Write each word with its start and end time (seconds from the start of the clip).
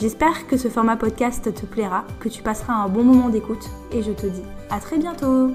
J'espère 0.00 0.48
que 0.48 0.56
ce 0.56 0.68
format 0.68 0.96
podcast 0.96 1.54
te 1.54 1.66
plaira, 1.66 2.04
que 2.18 2.28
tu 2.28 2.42
passeras 2.42 2.74
un 2.74 2.88
bon 2.88 3.04
moment 3.04 3.28
d'écoute 3.28 3.64
et 3.92 4.02
je 4.02 4.10
te 4.10 4.26
dis 4.26 4.42
à 4.68 4.80
très 4.80 4.98
bientôt 4.98 5.52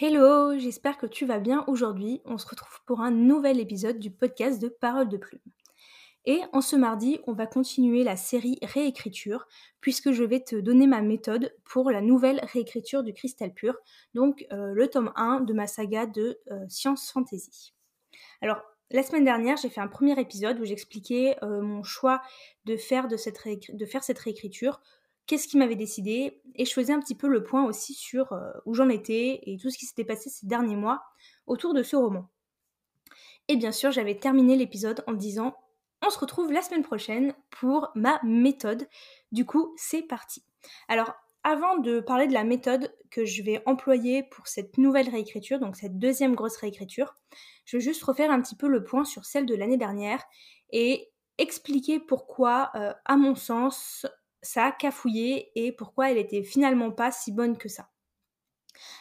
Hello, 0.00 0.58
j'espère 0.58 0.96
que 0.96 1.06
tu 1.06 1.26
vas 1.26 1.38
bien 1.38 1.64
aujourd'hui. 1.66 2.22
On 2.24 2.38
se 2.38 2.48
retrouve 2.48 2.80
pour 2.86 3.02
un 3.02 3.10
nouvel 3.10 3.60
épisode 3.60 3.98
du 3.98 4.10
podcast 4.10 4.60
de 4.60 4.68
Parole 4.68 5.08
de 5.08 5.18
Plume. 5.18 5.40
Et 6.24 6.40
en 6.52 6.62
ce 6.62 6.76
mardi, 6.76 7.20
on 7.26 7.34
va 7.34 7.46
continuer 7.46 8.02
la 8.02 8.16
série 8.16 8.58
réécriture, 8.62 9.46
puisque 9.82 10.12
je 10.12 10.24
vais 10.24 10.40
te 10.40 10.56
donner 10.56 10.86
ma 10.86 11.02
méthode 11.02 11.54
pour 11.64 11.90
la 11.90 12.00
nouvelle 12.00 12.40
réécriture 12.52 13.02
du 13.02 13.12
Cristal 13.12 13.52
Pur, 13.52 13.76
donc 14.14 14.46
euh, 14.50 14.72
le 14.72 14.88
tome 14.88 15.12
1 15.14 15.40
de 15.40 15.52
ma 15.52 15.66
saga 15.66 16.06
de 16.06 16.40
euh, 16.50 16.64
Science 16.68 17.10
Fantasy. 17.12 17.74
Alors, 18.40 18.62
la 18.90 19.02
semaine 19.02 19.24
dernière, 19.24 19.56
j'ai 19.56 19.68
fait 19.68 19.80
un 19.80 19.88
premier 19.88 20.18
épisode 20.20 20.60
où 20.60 20.64
j'expliquais 20.64 21.36
euh, 21.42 21.60
mon 21.60 21.82
choix 21.82 22.22
de 22.66 22.76
faire, 22.76 23.08
cette 23.18 23.38
réécriture, 24.18 24.80
qu'est-ce 25.26 25.48
qui 25.48 25.56
m'avait 25.56 25.76
décidé, 25.76 26.40
et 26.54 26.64
je 26.64 26.72
faisais 26.72 26.92
un 26.92 27.00
petit 27.00 27.16
peu 27.16 27.26
le 27.26 27.42
point 27.42 27.64
aussi 27.64 27.94
sur 27.94 28.32
euh, 28.32 28.52
où 28.64 28.74
j'en 28.74 28.88
étais 28.88 29.40
et 29.42 29.56
tout 29.58 29.70
ce 29.70 29.78
qui 29.78 29.86
s'était 29.86 30.04
passé 30.04 30.30
ces 30.30 30.46
derniers 30.46 30.76
mois 30.76 31.02
autour 31.46 31.74
de 31.74 31.82
ce 31.82 31.96
roman. 31.96 32.28
Et 33.48 33.56
bien 33.56 33.72
sûr, 33.72 33.90
j'avais 33.90 34.16
terminé 34.16 34.56
l'épisode 34.56 35.02
en 35.06 35.12
disant 35.12 35.56
on 36.04 36.10
se 36.10 36.18
retrouve 36.18 36.52
la 36.52 36.62
semaine 36.62 36.82
prochaine 36.82 37.34
pour 37.50 37.90
ma 37.94 38.20
méthode. 38.22 38.88
Du 39.32 39.44
coup, 39.44 39.74
c'est 39.76 40.02
parti. 40.02 40.42
Alors, 40.88 41.14
avant 41.46 41.78
de 41.78 42.00
parler 42.00 42.26
de 42.26 42.32
la 42.32 42.42
méthode 42.42 42.92
que 43.08 43.24
je 43.24 43.40
vais 43.44 43.62
employer 43.66 44.24
pour 44.24 44.48
cette 44.48 44.78
nouvelle 44.78 45.08
réécriture, 45.08 45.60
donc 45.60 45.76
cette 45.76 45.96
deuxième 45.96 46.34
grosse 46.34 46.56
réécriture, 46.56 47.14
je 47.66 47.76
vais 47.76 47.80
juste 47.80 48.02
refaire 48.02 48.32
un 48.32 48.42
petit 48.42 48.56
peu 48.56 48.66
le 48.66 48.82
point 48.82 49.04
sur 49.04 49.24
celle 49.24 49.46
de 49.46 49.54
l'année 49.54 49.76
dernière 49.76 50.24
et 50.70 51.08
expliquer 51.38 52.00
pourquoi, 52.00 52.72
euh, 52.74 52.92
à 53.04 53.16
mon 53.16 53.36
sens, 53.36 54.06
ça 54.42 54.64
a 54.64 54.72
cafouillé 54.72 55.52
et 55.54 55.70
pourquoi 55.70 56.10
elle 56.10 56.18
était 56.18 56.42
finalement 56.42 56.90
pas 56.90 57.12
si 57.12 57.30
bonne 57.30 57.56
que 57.56 57.68
ça. 57.68 57.90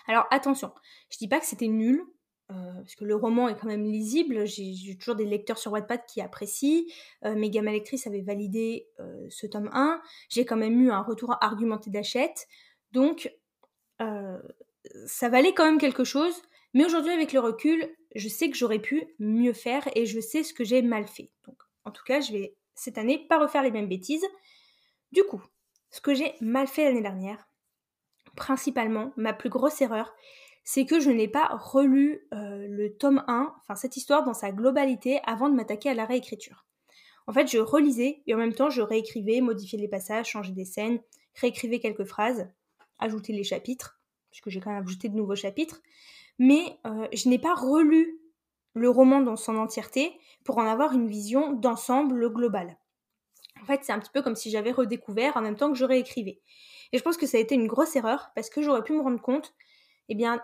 Alors 0.07 0.27
attention, 0.29 0.71
je 1.09 1.17
dis 1.17 1.27
pas 1.27 1.39
que 1.39 1.47
c'était 1.47 1.67
nul, 1.67 2.05
parce 2.47 2.95
que 2.95 3.05
le 3.05 3.15
roman 3.15 3.49
est 3.49 3.55
quand 3.55 3.67
même 3.67 3.85
lisible, 3.85 4.45
j'ai 4.45 4.97
toujours 4.97 5.15
des 5.15 5.25
lecteurs 5.25 5.57
sur 5.57 5.71
Wattpad 5.71 6.05
qui 6.05 6.21
apprécient, 6.21 6.83
euh, 7.25 7.35
mes 7.35 7.49
gammes 7.49 7.65
lectrices 7.65 8.05
avaient 8.05 8.21
validé 8.21 8.87
euh, 8.99 9.25
ce 9.29 9.47
tome 9.47 9.69
1, 9.73 10.01
j'ai 10.29 10.45
quand 10.45 10.55
même 10.55 10.79
eu 10.79 10.91
un 10.91 11.01
retour 11.01 11.35
argumenté 11.41 11.89
d'achète, 11.89 12.47
donc 12.91 13.31
ça 15.07 15.29
valait 15.29 15.53
quand 15.53 15.65
même 15.65 15.79
quelque 15.79 16.03
chose, 16.03 16.35
mais 16.75 16.85
aujourd'hui 16.85 17.13
avec 17.13 17.31
le 17.31 17.39
recul, 17.39 17.87
je 18.15 18.27
sais 18.27 18.49
que 18.49 18.57
j'aurais 18.57 18.79
pu 18.79 19.15
mieux 19.19 19.53
faire 19.53 19.87
et 19.95 20.05
je 20.05 20.19
sais 20.19 20.43
ce 20.43 20.53
que 20.53 20.65
j'ai 20.65 20.81
mal 20.81 21.07
fait. 21.07 21.31
Donc 21.47 21.55
en 21.85 21.91
tout 21.91 22.03
cas, 22.03 22.19
je 22.19 22.33
vais 22.33 22.55
cette 22.75 22.97
année 22.97 23.25
pas 23.29 23.39
refaire 23.39 23.63
les 23.63 23.71
mêmes 23.71 23.87
bêtises. 23.87 24.25
Du 25.11 25.23
coup, 25.23 25.41
ce 25.91 26.01
que 26.01 26.13
j'ai 26.13 26.35
mal 26.41 26.67
fait 26.67 26.83
l'année 26.83 27.01
dernière, 27.01 27.47
principalement, 28.35 29.13
ma 29.15 29.31
plus 29.31 29.49
grosse 29.49 29.81
erreur, 29.81 30.13
c'est 30.65 30.85
que 30.85 30.99
je 30.99 31.11
n'ai 31.11 31.27
pas 31.27 31.47
relu 31.47 32.27
euh, 32.33 32.67
le 32.67 32.97
tome 32.97 33.23
1, 33.27 33.53
enfin 33.61 33.75
cette 33.75 33.95
histoire 33.97 34.25
dans 34.25 34.33
sa 34.33 34.51
globalité 34.51 35.21
avant 35.23 35.47
de 35.47 35.55
m'attaquer 35.55 35.89
à 35.89 35.93
la 35.93 36.05
réécriture. 36.05 36.65
En 37.27 37.33
fait, 37.33 37.47
je 37.47 37.59
relisais 37.59 38.23
et 38.25 38.33
en 38.33 38.37
même 38.37 38.53
temps 38.53 38.71
je 38.71 38.81
réécrivais, 38.81 39.41
modifiais 39.41 39.79
les 39.79 39.87
passages, 39.87 40.29
changeais 40.29 40.53
des 40.53 40.65
scènes, 40.65 40.99
réécrivais 41.35 41.79
quelques 41.79 42.05
phrases, 42.05 42.49
ajoutais 42.97 43.31
les 43.31 43.43
chapitres, 43.43 43.99
puisque 44.31 44.49
j'ai 44.49 44.59
quand 44.59 44.71
même 44.71 44.83
ajouté 44.83 45.07
de 45.07 45.15
nouveaux 45.15 45.35
chapitres, 45.35 45.81
mais 46.39 46.79
euh, 46.87 47.07
je 47.13 47.29
n'ai 47.29 47.39
pas 47.39 47.53
relu 47.53 48.19
le 48.73 48.89
roman 48.89 49.21
dans 49.21 49.35
son 49.35 49.55
entièreté 49.57 50.19
pour 50.43 50.57
en 50.57 50.67
avoir 50.67 50.93
une 50.93 51.07
vision 51.07 51.53
d'ensemble 51.53 52.33
global. 52.33 52.77
En 53.61 53.65
fait, 53.65 53.81
c'est 53.83 53.93
un 53.93 53.99
petit 53.99 54.11
peu 54.11 54.21
comme 54.21 54.35
si 54.35 54.49
j'avais 54.49 54.71
redécouvert 54.71 55.37
en 55.37 55.41
même 55.41 55.55
temps 55.55 55.71
que 55.71 55.77
je 55.77 55.85
réécrivais. 55.85 56.41
Et 56.91 56.97
je 56.97 57.03
pense 57.03 57.17
que 57.17 57.25
ça 57.25 57.37
a 57.37 57.39
été 57.39 57.55
une 57.55 57.67
grosse 57.67 57.95
erreur 57.95 58.31
parce 58.35 58.49
que 58.49 58.61
j'aurais 58.61 58.83
pu 58.83 58.93
me 58.93 59.01
rendre 59.01 59.21
compte, 59.21 59.53
eh 60.09 60.15
bien, 60.15 60.41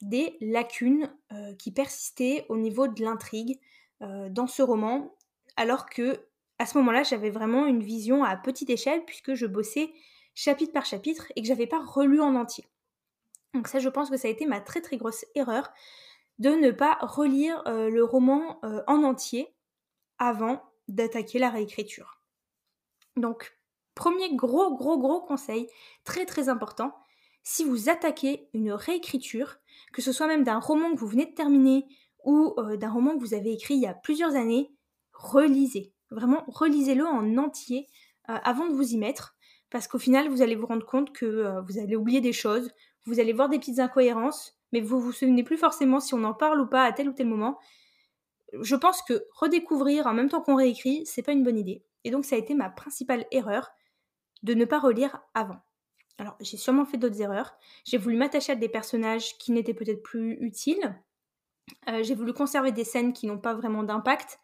des 0.00 0.36
lacunes 0.40 1.12
euh, 1.32 1.54
qui 1.54 1.72
persistaient 1.72 2.46
au 2.48 2.56
niveau 2.56 2.88
de 2.88 3.02
l'intrigue 3.02 3.58
euh, 4.02 4.28
dans 4.28 4.46
ce 4.46 4.62
roman, 4.62 5.14
alors 5.56 5.86
que 5.86 6.24
à 6.60 6.66
ce 6.66 6.76
moment-là, 6.78 7.04
j'avais 7.04 7.30
vraiment 7.30 7.66
une 7.66 7.82
vision 7.82 8.24
à 8.24 8.36
petite 8.36 8.70
échelle 8.70 9.04
puisque 9.04 9.34
je 9.34 9.46
bossais 9.46 9.92
chapitre 10.34 10.72
par 10.72 10.84
chapitre 10.84 11.32
et 11.36 11.42
que 11.42 11.46
j'avais 11.46 11.68
pas 11.68 11.80
relu 11.84 12.20
en 12.20 12.34
entier. 12.34 12.64
Donc 13.54 13.68
ça, 13.68 13.78
je 13.78 13.88
pense 13.88 14.10
que 14.10 14.16
ça 14.16 14.28
a 14.28 14.30
été 14.30 14.44
ma 14.44 14.60
très 14.60 14.80
très 14.80 14.96
grosse 14.96 15.24
erreur 15.34 15.72
de 16.38 16.50
ne 16.50 16.70
pas 16.70 16.98
relire 17.00 17.62
euh, 17.66 17.90
le 17.90 18.04
roman 18.04 18.60
en 18.86 19.02
entier 19.02 19.54
avant 20.18 20.62
d'attaquer 20.88 21.38
la 21.38 21.50
réécriture. 21.50 22.20
Donc, 23.16 23.56
premier 23.94 24.34
gros 24.34 24.76
gros 24.76 24.98
gros 24.98 25.20
conseil, 25.20 25.68
très 26.04 26.24
très 26.26 26.48
important, 26.48 26.94
si 27.50 27.64
vous 27.64 27.88
attaquez 27.88 28.46
une 28.52 28.72
réécriture, 28.72 29.56
que 29.94 30.02
ce 30.02 30.12
soit 30.12 30.26
même 30.26 30.44
d'un 30.44 30.58
roman 30.58 30.92
que 30.92 31.00
vous 31.00 31.06
venez 31.06 31.24
de 31.24 31.34
terminer 31.34 31.86
ou 32.22 32.52
euh, 32.58 32.76
d'un 32.76 32.90
roman 32.90 33.14
que 33.14 33.20
vous 33.20 33.32
avez 33.32 33.54
écrit 33.54 33.72
il 33.72 33.80
y 33.80 33.86
a 33.86 33.94
plusieurs 33.94 34.34
années, 34.34 34.70
relisez. 35.14 35.94
Vraiment, 36.10 36.44
relisez-le 36.46 37.06
en 37.06 37.38
entier 37.38 37.86
euh, 38.28 38.36
avant 38.44 38.66
de 38.66 38.74
vous 38.74 38.92
y 38.92 38.98
mettre, 38.98 39.34
parce 39.70 39.88
qu'au 39.88 39.98
final, 39.98 40.28
vous 40.28 40.42
allez 40.42 40.56
vous 40.56 40.66
rendre 40.66 40.84
compte 40.84 41.10
que 41.14 41.24
euh, 41.24 41.62
vous 41.62 41.78
allez 41.78 41.96
oublier 41.96 42.20
des 42.20 42.34
choses, 42.34 42.70
vous 43.06 43.18
allez 43.18 43.32
voir 43.32 43.48
des 43.48 43.58
petites 43.58 43.78
incohérences, 43.78 44.58
mais 44.72 44.82
vous 44.82 45.00
vous 45.00 45.12
souvenez 45.12 45.42
plus 45.42 45.56
forcément 45.56 46.00
si 46.00 46.12
on 46.12 46.24
en 46.24 46.34
parle 46.34 46.60
ou 46.60 46.66
pas 46.66 46.84
à 46.84 46.92
tel 46.92 47.08
ou 47.08 47.12
tel 47.14 47.28
moment. 47.28 47.58
Je 48.60 48.76
pense 48.76 49.00
que 49.00 49.24
redécouvrir 49.34 50.06
en 50.06 50.12
même 50.12 50.28
temps 50.28 50.42
qu'on 50.42 50.56
réécrit, 50.56 51.06
c'est 51.06 51.22
pas 51.22 51.32
une 51.32 51.44
bonne 51.44 51.58
idée. 51.58 51.82
Et 52.04 52.10
donc 52.10 52.26
ça 52.26 52.36
a 52.36 52.38
été 52.38 52.52
ma 52.52 52.68
principale 52.68 53.24
erreur 53.30 53.70
de 54.42 54.52
ne 54.52 54.66
pas 54.66 54.78
relire 54.78 55.22
avant. 55.32 55.62
Alors, 56.18 56.36
j'ai 56.40 56.56
sûrement 56.56 56.84
fait 56.84 56.98
d'autres 56.98 57.20
erreurs. 57.20 57.56
J'ai 57.84 57.96
voulu 57.96 58.16
m'attacher 58.16 58.52
à 58.52 58.56
des 58.56 58.68
personnages 58.68 59.38
qui 59.38 59.52
n'étaient 59.52 59.74
peut-être 59.74 60.02
plus 60.02 60.36
utiles. 60.40 60.96
Euh, 61.88 62.02
j'ai 62.02 62.16
voulu 62.16 62.32
conserver 62.32 62.72
des 62.72 62.84
scènes 62.84 63.12
qui 63.12 63.26
n'ont 63.26 63.38
pas 63.38 63.54
vraiment 63.54 63.84
d'impact. 63.84 64.40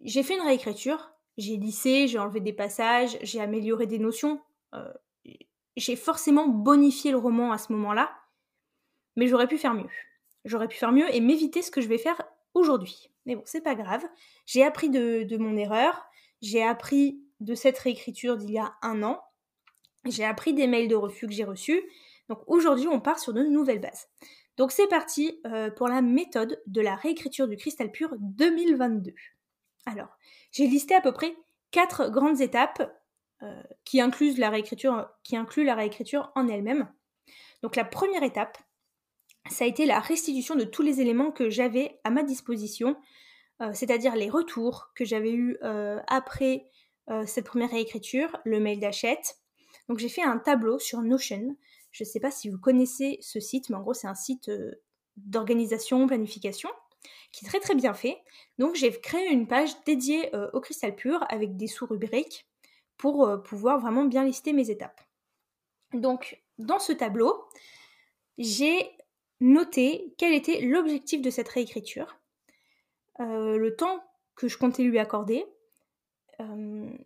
J'ai 0.00 0.22
fait 0.22 0.36
une 0.36 0.44
réécriture. 0.44 1.12
J'ai 1.38 1.56
lissé, 1.56 2.06
j'ai 2.06 2.18
enlevé 2.18 2.40
des 2.40 2.52
passages, 2.52 3.18
j'ai 3.22 3.40
amélioré 3.40 3.86
des 3.86 3.98
notions. 3.98 4.40
Euh, 4.74 4.92
j'ai 5.76 5.96
forcément 5.96 6.46
bonifié 6.46 7.10
le 7.10 7.16
roman 7.16 7.50
à 7.50 7.58
ce 7.58 7.72
moment-là. 7.72 8.12
Mais 9.16 9.26
j'aurais 9.26 9.48
pu 9.48 9.58
faire 9.58 9.74
mieux. 9.74 9.88
J'aurais 10.44 10.68
pu 10.68 10.76
faire 10.76 10.92
mieux 10.92 11.12
et 11.12 11.20
m'éviter 11.20 11.62
ce 11.62 11.70
que 11.72 11.80
je 11.80 11.88
vais 11.88 11.98
faire 11.98 12.22
aujourd'hui. 12.54 13.10
Mais 13.26 13.34
bon, 13.34 13.42
c'est 13.44 13.60
pas 13.60 13.74
grave. 13.74 14.04
J'ai 14.46 14.62
appris 14.62 14.88
de 14.88 15.36
mon 15.36 15.56
erreur. 15.56 16.04
J'ai 16.42 16.62
appris 16.62 17.20
de 17.40 17.54
cette 17.54 17.78
réécriture 17.78 18.36
d'il 18.36 18.52
y 18.52 18.58
a 18.58 18.74
un 18.82 19.02
an 19.02 19.20
j'ai 20.06 20.24
appris 20.24 20.54
des 20.54 20.66
mails 20.66 20.88
de 20.88 20.96
refus 20.96 21.26
que 21.26 21.32
j'ai 21.32 21.44
reçus. 21.44 21.82
Donc 22.28 22.42
aujourd'hui, 22.46 22.88
on 22.88 23.00
part 23.00 23.18
sur 23.18 23.32
de 23.32 23.42
nouvelles 23.42 23.80
bases. 23.80 24.08
Donc 24.56 24.72
c'est 24.72 24.88
parti 24.88 25.40
euh, 25.46 25.70
pour 25.70 25.88
la 25.88 26.02
méthode 26.02 26.60
de 26.66 26.80
la 26.80 26.94
réécriture 26.94 27.48
du 27.48 27.56
cristal 27.56 27.90
pur 27.90 28.14
2022. 28.20 29.14
Alors, 29.86 30.08
j'ai 30.52 30.66
listé 30.66 30.94
à 30.94 31.00
peu 31.00 31.12
près 31.12 31.34
quatre 31.70 32.10
grandes 32.10 32.40
étapes 32.40 32.94
euh, 33.42 33.62
qui, 33.84 34.00
incluent 34.00 34.34
la 34.36 34.50
réécriture, 34.50 35.08
qui 35.24 35.36
la 35.64 35.74
réécriture 35.74 36.30
en 36.34 36.46
elle-même. 36.48 36.92
Donc 37.62 37.76
la 37.76 37.84
première 37.84 38.22
étape, 38.22 38.58
ça 39.48 39.64
a 39.64 39.66
été 39.66 39.86
la 39.86 39.98
restitution 39.98 40.56
de 40.56 40.64
tous 40.64 40.82
les 40.82 41.00
éléments 41.00 41.30
que 41.30 41.48
j'avais 41.48 41.98
à 42.04 42.10
ma 42.10 42.22
disposition, 42.22 42.96
euh, 43.62 43.70
c'est-à-dire 43.72 44.14
les 44.14 44.28
retours 44.28 44.90
que 44.94 45.04
j'avais 45.04 45.32
eus 45.32 45.58
après 46.06 46.66
cette 47.26 47.46
première 47.46 47.70
réécriture, 47.70 48.36
le 48.44 48.60
mail 48.60 48.78
d'achète, 48.78 49.39
donc 49.90 49.98
j'ai 49.98 50.08
fait 50.08 50.22
un 50.22 50.38
tableau 50.38 50.78
sur 50.78 51.02
Notion. 51.02 51.56
Je 51.90 52.04
ne 52.04 52.08
sais 52.08 52.20
pas 52.20 52.30
si 52.30 52.48
vous 52.48 52.60
connaissez 52.60 53.18
ce 53.20 53.40
site, 53.40 53.70
mais 53.70 53.76
en 53.76 53.80
gros 53.80 53.92
c'est 53.92 54.06
un 54.06 54.14
site 54.14 54.48
euh, 54.48 54.80
d'organisation, 55.16 56.06
planification, 56.06 56.70
qui 57.32 57.44
est 57.44 57.48
très 57.48 57.58
très 57.58 57.74
bien 57.74 57.92
fait. 57.92 58.22
Donc 58.56 58.76
j'ai 58.76 58.92
créé 58.92 59.26
une 59.32 59.48
page 59.48 59.70
dédiée 59.84 60.32
euh, 60.32 60.48
au 60.52 60.60
cristal 60.60 60.94
pur 60.94 61.26
avec 61.28 61.56
des 61.56 61.66
sous-rubriques 61.66 62.46
pour 62.98 63.26
euh, 63.26 63.38
pouvoir 63.38 63.80
vraiment 63.80 64.04
bien 64.04 64.22
lister 64.22 64.52
mes 64.52 64.70
étapes. 64.70 65.00
Donc 65.92 66.40
dans 66.58 66.78
ce 66.78 66.92
tableau, 66.92 67.44
j'ai 68.38 68.92
noté 69.40 70.14
quel 70.18 70.34
était 70.34 70.60
l'objectif 70.60 71.20
de 71.20 71.30
cette 71.30 71.48
réécriture, 71.48 72.16
le 73.18 73.70
temps 73.70 74.04
que 74.36 74.46
je 74.46 74.56
comptais 74.56 74.84
lui 74.84 75.00
accorder. 75.00 75.44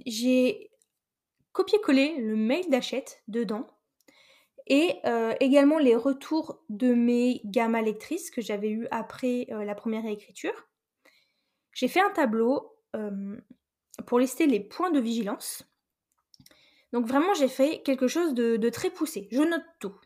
j'ai 0.04 0.70
copié-collé 1.54 2.16
le 2.18 2.36
mail 2.36 2.68
d'Achète 2.68 3.22
dedans 3.28 3.66
et 4.66 4.96
euh, 5.06 5.34
également 5.40 5.78
les 5.78 5.94
retours 5.94 6.62
de 6.68 6.92
mes 6.92 7.40
gammas 7.44 7.80
lectrices 7.80 8.30
que 8.30 8.42
j'avais 8.42 8.70
eu 8.70 8.86
après 8.90 9.46
euh, 9.50 9.64
la 9.64 9.74
première 9.74 10.02
réécriture. 10.02 10.68
J'ai 11.72 11.88
fait 11.88 12.00
un 12.00 12.10
tableau 12.10 12.70
pour 14.06 14.20
lister 14.20 14.46
les 14.46 14.60
points 14.60 14.92
de 14.92 15.00
vigilance. 15.00 15.64
Donc 16.92 17.06
vraiment, 17.06 17.34
j'ai 17.34 17.48
fait 17.48 17.82
quelque 17.82 18.06
chose 18.06 18.34
de, 18.34 18.68
très 18.68 18.88
poussé. 18.88 19.26
Je 19.32 19.42
note 19.42 19.64
tout. 19.80 19.96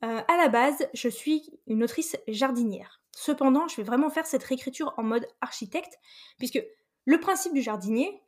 à 0.00 0.36
la 0.36 0.48
base, 0.48 0.88
je 0.94 1.08
suis 1.08 1.50
une 1.66 1.82
autrice 1.82 2.16
jardinière. 2.28 3.02
Cependant, 3.10 3.66
je 3.66 3.74
vais 3.74 3.82
vraiment 3.82 4.10
faire 4.10 4.26
cette 4.26 4.44
réécriture 4.44 4.94
en 4.96 5.02
mode 5.02 5.26
architecte, 5.40 5.98
puisque 6.38 6.62
le 7.04 7.18
principe 7.18 7.52
du 7.52 7.62
jardinier, 7.62 8.22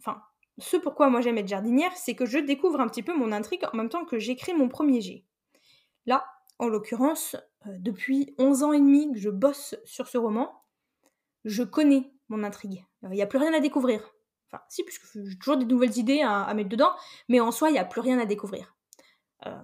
enfin, 0.00 0.22
ce 0.58 0.76
pourquoi 0.76 1.10
moi 1.10 1.20
j'aime 1.20 1.38
être 1.38 1.48
jardinière, 1.48 1.96
c'est 1.96 2.14
que 2.14 2.26
je 2.26 2.38
découvre 2.38 2.80
un 2.80 2.88
petit 2.88 3.02
peu 3.02 3.16
mon 3.16 3.32
intrigue 3.32 3.64
en 3.72 3.76
même 3.76 3.88
temps 3.88 4.04
que 4.04 4.18
j'écris 4.18 4.54
mon 4.54 4.68
premier 4.68 5.00
jet. 5.00 5.24
Là, 6.06 6.24
en 6.58 6.68
l'occurrence, 6.68 7.36
euh, 7.66 7.76
depuis 7.78 8.34
11 8.38 8.62
ans 8.62 8.72
et 8.72 8.78
demi 8.78 9.12
que 9.12 9.18
je 9.18 9.30
bosse 9.30 9.74
sur 9.84 10.06
ce 10.06 10.18
roman, 10.18 10.64
je 11.44 11.62
connais 11.62 12.12
mon 12.28 12.44
intrigue. 12.44 12.84
Il 13.02 13.10
n'y 13.10 13.22
a 13.22 13.26
plus 13.26 13.38
rien 13.38 13.52
à 13.52 13.60
découvrir. 13.60 14.14
Enfin, 14.50 14.62
si, 14.68 14.84
puisque 14.84 15.04
j'ai 15.12 15.36
toujours 15.38 15.56
des 15.56 15.66
nouvelles 15.66 15.98
idées 15.98 16.22
à, 16.22 16.52
mettre 16.54 16.68
dedans, 16.68 16.92
mais 17.28 17.40
en 17.40 17.50
soi, 17.50 17.70
il 17.70 17.72
n'y 17.72 17.78
a 17.78 17.84
plus 17.84 18.00
rien 18.00 18.18
à 18.18 18.24
découvrir. 18.24 18.76
Euh, 19.46 19.62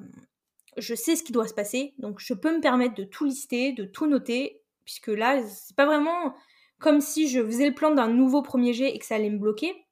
je 0.76 0.94
sais 0.94 1.16
ce 1.16 1.22
qui 1.22 1.32
doit 1.32 1.46
se 1.46 1.54
passer, 1.54 1.94
donc 1.98 2.20
je 2.20 2.34
peux 2.34 2.54
me 2.54 2.60
permettre 2.60 2.94
de 2.94 3.04
tout 3.04 3.24
lister, 3.24 3.72
de 3.72 3.84
tout 3.84 4.06
noter, 4.06 4.62
puisque 4.84 5.08
là, 5.08 5.42
c'est 5.46 5.76
pas 5.76 5.86
vraiment 5.86 6.34
comme 6.80 7.00
si 7.00 7.28
je 7.28 7.44
faisais 7.44 7.68
le 7.68 7.74
plan 7.74 7.94
d'un 7.94 8.08
nouveau 8.08 8.42
premier 8.42 8.72
jet 8.72 8.94
et 8.94 8.98
que 8.98 9.04
ça 9.04 9.14
allait 9.14 9.30
me 9.30 9.38
bloquer, 9.38 9.86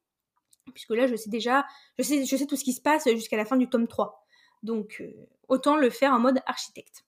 puisque 0.71 0.91
là, 0.91 1.07
je 1.07 1.15
sais 1.15 1.29
déjà, 1.29 1.65
je 1.97 2.03
sais, 2.03 2.45
tout 2.45 2.55
ce 2.55 2.63
qui 2.63 2.73
se 2.73 2.81
passe 2.81 3.09
jusqu'à 3.09 3.37
la 3.37 3.45
fin 3.45 3.57
du 3.57 3.69
tome 3.69 3.87
3. 3.87 4.25
Donc, 4.63 4.97
euh, 5.01 5.11
autant 5.47 5.77
le 5.77 5.89
faire 5.89 6.13
en 6.13 6.19
mode 6.19 6.41
architecte. 6.45 7.05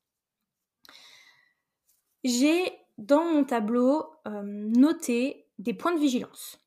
J'ai 2.23 2.71
dans 2.97 3.25
mon 3.25 3.43
tableau 3.43 4.05
euh, 4.27 4.41
noté 4.43 5.47
des 5.57 5.73
points 5.73 5.93
de 5.93 5.99
vigilance. 5.99 6.59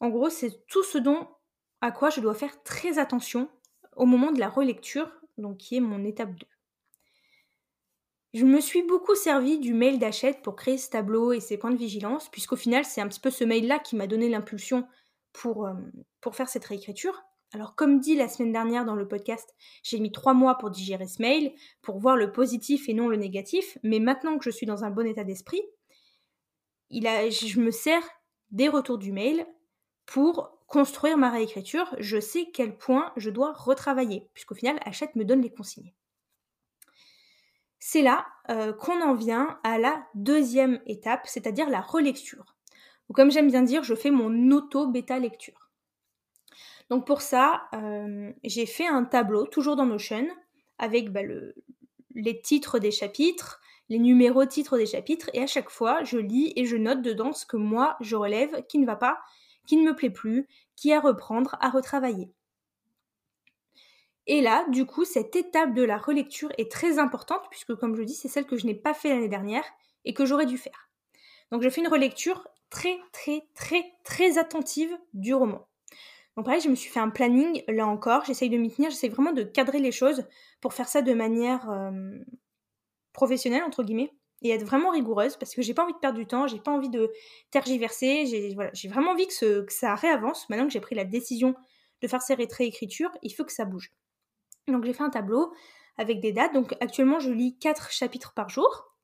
En 0.00 0.08
gros, 0.08 0.30
c'est 0.30 0.66
tout 0.66 0.84
ce 0.84 0.98
dont 0.98 1.28
à 1.80 1.90
quoi 1.90 2.10
je 2.10 2.20
dois 2.20 2.34
faire 2.34 2.62
très 2.62 2.98
attention 2.98 3.48
au 3.96 4.06
moment 4.06 4.32
de 4.32 4.40
la 4.40 4.48
relecture, 4.48 5.10
donc 5.38 5.58
qui 5.58 5.76
est 5.76 5.80
mon 5.80 6.04
étape 6.04 6.34
2. 6.34 6.46
Je 8.34 8.44
me 8.44 8.60
suis 8.60 8.82
beaucoup 8.82 9.14
servi 9.14 9.58
du 9.58 9.72
mail 9.72 9.98
d'Achète 9.98 10.42
pour 10.42 10.54
créer 10.54 10.76
ce 10.76 10.90
tableau 10.90 11.32
et 11.32 11.40
ces 11.40 11.56
points 11.56 11.70
de 11.70 11.78
vigilance, 11.78 12.28
puisqu'au 12.28 12.56
final, 12.56 12.84
c'est 12.84 13.00
un 13.00 13.08
petit 13.08 13.20
peu 13.20 13.30
ce 13.30 13.44
mail-là 13.44 13.78
qui 13.78 13.96
m'a 13.96 14.06
donné 14.06 14.28
l'impulsion 14.28 14.86
pour, 15.32 15.66
euh, 15.66 15.74
pour 16.20 16.34
faire 16.34 16.48
cette 16.48 16.64
réécriture. 16.64 17.22
Alors, 17.54 17.74
comme 17.74 17.98
dit 17.98 18.14
la 18.14 18.28
semaine 18.28 18.52
dernière 18.52 18.84
dans 18.84 18.94
le 18.94 19.08
podcast, 19.08 19.54
j'ai 19.82 20.00
mis 20.00 20.12
trois 20.12 20.34
mois 20.34 20.58
pour 20.58 20.70
digérer 20.70 21.06
ce 21.06 21.22
mail, 21.22 21.52
pour 21.80 21.98
voir 21.98 22.16
le 22.16 22.30
positif 22.30 22.88
et 22.88 22.94
non 22.94 23.08
le 23.08 23.16
négatif, 23.16 23.78
mais 23.82 24.00
maintenant 24.00 24.36
que 24.36 24.44
je 24.44 24.50
suis 24.50 24.66
dans 24.66 24.84
un 24.84 24.90
bon 24.90 25.06
état 25.06 25.24
d'esprit, 25.24 25.62
je 26.90 27.60
me 27.60 27.70
sers 27.70 28.02
des 28.50 28.68
retours 28.68 28.98
du 28.98 29.12
mail 29.12 29.46
pour 30.04 30.58
construire 30.66 31.16
ma 31.16 31.30
réécriture. 31.30 31.94
Je 31.98 32.20
sais 32.20 32.50
quel 32.52 32.76
point 32.76 33.12
je 33.16 33.30
dois 33.30 33.52
retravailler, 33.52 34.28
puisqu'au 34.34 34.54
final, 34.54 34.78
Hachette 34.84 35.16
me 35.16 35.24
donne 35.24 35.40
les 35.40 35.50
consignes. 35.50 35.94
C'est 37.78 38.02
là 38.02 38.26
euh, 38.50 38.72
qu'on 38.72 39.00
en 39.00 39.14
vient 39.14 39.58
à 39.64 39.78
la 39.78 40.04
deuxième 40.14 40.80
étape, 40.86 41.26
c'est-à-dire 41.26 41.70
la 41.70 41.80
relecture. 41.80 42.57
Ou 43.08 43.14
comme 43.14 43.30
j'aime 43.30 43.48
bien 43.48 43.62
dire, 43.62 43.82
je 43.82 43.94
fais 43.94 44.10
mon 44.10 44.50
auto-bêta 44.50 45.18
lecture. 45.18 45.70
Donc 46.90 47.06
pour 47.06 47.20
ça, 47.20 47.68
euh, 47.74 48.32
j'ai 48.44 48.66
fait 48.66 48.86
un 48.86 49.04
tableau, 49.04 49.46
toujours 49.46 49.76
dans 49.76 49.86
Notion, 49.86 50.26
avec 50.78 51.10
bah, 51.10 51.20
les 52.14 52.40
titres 52.40 52.78
des 52.78 52.90
chapitres, 52.90 53.60
les 53.88 53.98
numéros 53.98 54.44
titres 54.44 54.76
des 54.76 54.86
chapitres, 54.86 55.30
et 55.32 55.42
à 55.42 55.46
chaque 55.46 55.70
fois, 55.70 56.02
je 56.04 56.18
lis 56.18 56.52
et 56.56 56.64
je 56.64 56.76
note 56.76 57.02
dedans 57.02 57.32
ce 57.32 57.46
que 57.46 57.56
moi, 57.56 57.96
je 58.00 58.16
relève, 58.16 58.64
qui 58.68 58.78
ne 58.78 58.86
va 58.86 58.96
pas, 58.96 59.18
qui 59.66 59.76
ne 59.76 59.88
me 59.88 59.94
plaît 59.94 60.10
plus, 60.10 60.46
qui 60.76 60.92
à 60.92 61.00
reprendre, 61.00 61.56
à 61.60 61.70
retravailler. 61.70 62.30
Et 64.26 64.42
là, 64.42 64.66
du 64.68 64.84
coup, 64.84 65.06
cette 65.06 65.36
étape 65.36 65.72
de 65.72 65.82
la 65.82 65.96
relecture 65.96 66.52
est 66.58 66.70
très 66.70 66.98
importante, 66.98 67.46
puisque 67.50 67.74
comme 67.74 67.96
je 67.96 68.02
dis, 68.02 68.14
c'est 68.14 68.28
celle 68.28 68.46
que 68.46 68.58
je 68.58 68.66
n'ai 68.66 68.74
pas 68.74 68.92
fait 68.92 69.08
l'année 69.08 69.28
dernière 69.28 69.64
et 70.04 70.12
que 70.12 70.26
j'aurais 70.26 70.46
dû 70.46 70.58
faire. 70.58 70.90
Donc 71.50 71.62
je 71.62 71.70
fais 71.70 71.80
une 71.80 71.88
relecture 71.88 72.46
très 72.70 72.98
très 73.12 73.42
très 73.54 73.84
très 74.04 74.38
attentive 74.38 74.96
du 75.14 75.34
roman. 75.34 75.68
Donc 76.38 76.44
pareil, 76.44 76.60
je 76.60 76.68
me 76.68 76.76
suis 76.76 76.88
fait 76.88 77.00
un 77.00 77.10
planning, 77.10 77.64
là 77.66 77.88
encore, 77.88 78.24
j'essaye 78.24 78.48
de 78.48 78.56
m'y 78.56 78.72
tenir, 78.72 78.90
j'essaye 78.90 79.10
vraiment 79.10 79.32
de 79.32 79.42
cadrer 79.42 79.80
les 79.80 79.90
choses 79.90 80.24
pour 80.60 80.72
faire 80.72 80.88
ça 80.88 81.02
de 81.02 81.12
manière 81.12 81.68
euh, 81.68 81.90
professionnelle, 83.12 83.64
entre 83.64 83.82
guillemets, 83.82 84.12
et 84.42 84.50
être 84.50 84.64
vraiment 84.64 84.90
rigoureuse, 84.90 85.36
parce 85.36 85.52
que 85.52 85.62
j'ai 85.62 85.74
pas 85.74 85.82
envie 85.82 85.94
de 85.94 85.98
perdre 85.98 86.16
du 86.16 86.26
temps, 86.26 86.46
j'ai 86.46 86.60
pas 86.60 86.70
envie 86.70 86.90
de 86.90 87.10
tergiverser, 87.50 88.26
j'ai 88.26 88.54
voilà, 88.54 88.70
vraiment 88.88 89.10
envie 89.10 89.26
que, 89.26 89.66
ça 89.68 89.96
réavance, 89.96 90.48
maintenant 90.48 90.66
que 90.66 90.72
j'ai 90.72 90.80
pris 90.80 90.94
la 90.94 91.04
décision 91.04 91.56
de 92.02 92.06
faire 92.06 92.22
ces 92.22 92.34
réécritures, 92.34 93.10
il 93.22 93.34
faut 93.34 93.44
que 93.44 93.52
ça 93.52 93.64
bouge. 93.64 93.92
Donc 94.68 94.84
j'ai 94.84 94.92
fait 94.92 95.02
un 95.02 95.10
tableau 95.10 95.52
avec 95.96 96.20
des 96.20 96.30
dates. 96.30 96.54
Donc 96.54 96.76
actuellement, 96.80 97.18
je 97.18 97.32
lis 97.32 97.58
4 97.58 97.90
chapitres 97.90 98.32
par 98.34 98.48
jour 98.48 98.94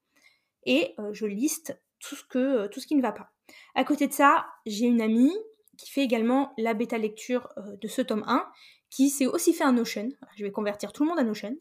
et 0.67 0.95
euh, 1.01 1.13
je 1.13 1.27
liste 1.27 1.77
tout 1.99 2.15
ce, 2.15 2.23
que, 2.23 2.69
tout 2.69 2.79
ce 2.79 2.87
qui 2.87 2.95
ne 2.95 3.03
va 3.03 3.11
pas. 3.11 3.34
À 3.75 3.85
côté 3.85 4.07
de 4.07 4.13
ça, 4.13 4.47
j'ai 4.67 4.87
une 4.87 5.01
amie 5.01 5.35
qui 5.77 5.91
fait 5.91 6.03
également 6.03 6.53
la 6.57 6.75
bêta 6.75 6.99
lecture 6.99 7.49
euh, 7.57 7.77
de 7.77 7.89
ce 7.89 8.03
tome 8.03 8.25
1, 8.27 8.47
qui 8.91 9.11
s'est 9.11 9.27
aussi 9.27 9.53
fait 9.53 9.65
un 9.65 9.73
Notion. 9.73 10.11
Je 10.37 10.45
vais 10.45 10.53
convertir 10.53 10.93
tout 10.93 11.03
le 11.03 11.09
monde 11.09 11.19
à 11.19 11.25
Notion. 11.25 11.57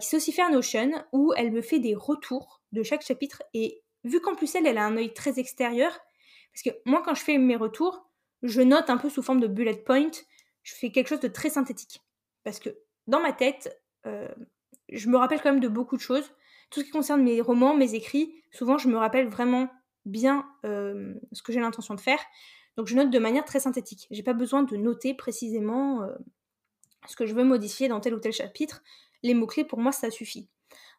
qui 0.00 0.06
s'est 0.06 0.16
aussi 0.16 0.32
fait 0.32 0.42
un 0.42 0.50
Notion 0.50 0.90
où 1.12 1.32
elle 1.36 1.50
me 1.50 1.60
fait 1.60 1.80
des 1.80 1.94
retours 1.94 2.62
de 2.70 2.82
chaque 2.82 3.02
chapitre. 3.02 3.42
Et 3.52 3.82
vu 4.04 4.20
qu'en 4.20 4.34
plus 4.34 4.54
elle, 4.54 4.66
elle 4.66 4.78
a 4.78 4.84
un 4.84 4.96
œil 4.96 5.12
très 5.12 5.40
extérieur, 5.40 5.90
parce 6.52 6.62
que 6.62 6.70
moi 6.84 7.02
quand 7.04 7.14
je 7.14 7.22
fais 7.22 7.38
mes 7.38 7.56
retours, 7.56 8.08
je 8.42 8.60
note 8.60 8.90
un 8.90 8.96
peu 8.96 9.08
sous 9.08 9.22
forme 9.22 9.40
de 9.40 9.46
bullet 9.46 9.76
point, 9.76 10.10
je 10.62 10.74
fais 10.74 10.90
quelque 10.90 11.08
chose 11.08 11.20
de 11.20 11.28
très 11.28 11.50
synthétique. 11.50 12.00
Parce 12.44 12.58
que 12.58 12.70
dans 13.06 13.20
ma 13.20 13.32
tête, 13.32 13.80
euh, 14.06 14.28
je 14.88 15.08
me 15.08 15.16
rappelle 15.16 15.40
quand 15.40 15.52
même 15.52 15.60
de 15.60 15.68
beaucoup 15.68 15.96
de 15.96 16.02
choses. 16.02 16.32
Tout 16.70 16.80
ce 16.80 16.84
qui 16.84 16.90
concerne 16.90 17.22
mes 17.22 17.40
romans, 17.40 17.74
mes 17.74 17.94
écrits, 17.94 18.42
souvent 18.50 18.78
je 18.78 18.88
me 18.88 18.96
rappelle 18.96 19.28
vraiment 19.28 19.68
bien 20.04 20.46
euh, 20.64 21.14
ce 21.32 21.42
que 21.42 21.52
j'ai 21.52 21.60
l'intention 21.60 21.94
de 21.94 22.00
faire. 22.00 22.20
Donc 22.76 22.86
je 22.86 22.96
note 22.96 23.10
de 23.10 23.18
manière 23.18 23.44
très 23.44 23.60
synthétique. 23.60 24.06
J'ai 24.10 24.22
pas 24.22 24.32
besoin 24.32 24.62
de 24.62 24.76
noter 24.76 25.14
précisément 25.14 26.02
euh, 26.02 26.12
ce 27.06 27.16
que 27.16 27.26
je 27.26 27.34
veux 27.34 27.44
modifier 27.44 27.88
dans 27.88 28.00
tel 28.00 28.14
ou 28.14 28.18
tel 28.18 28.32
chapitre. 28.32 28.82
Les 29.22 29.34
mots-clés, 29.34 29.64
pour 29.64 29.78
moi, 29.78 29.92
ça 29.92 30.10
suffit. 30.10 30.48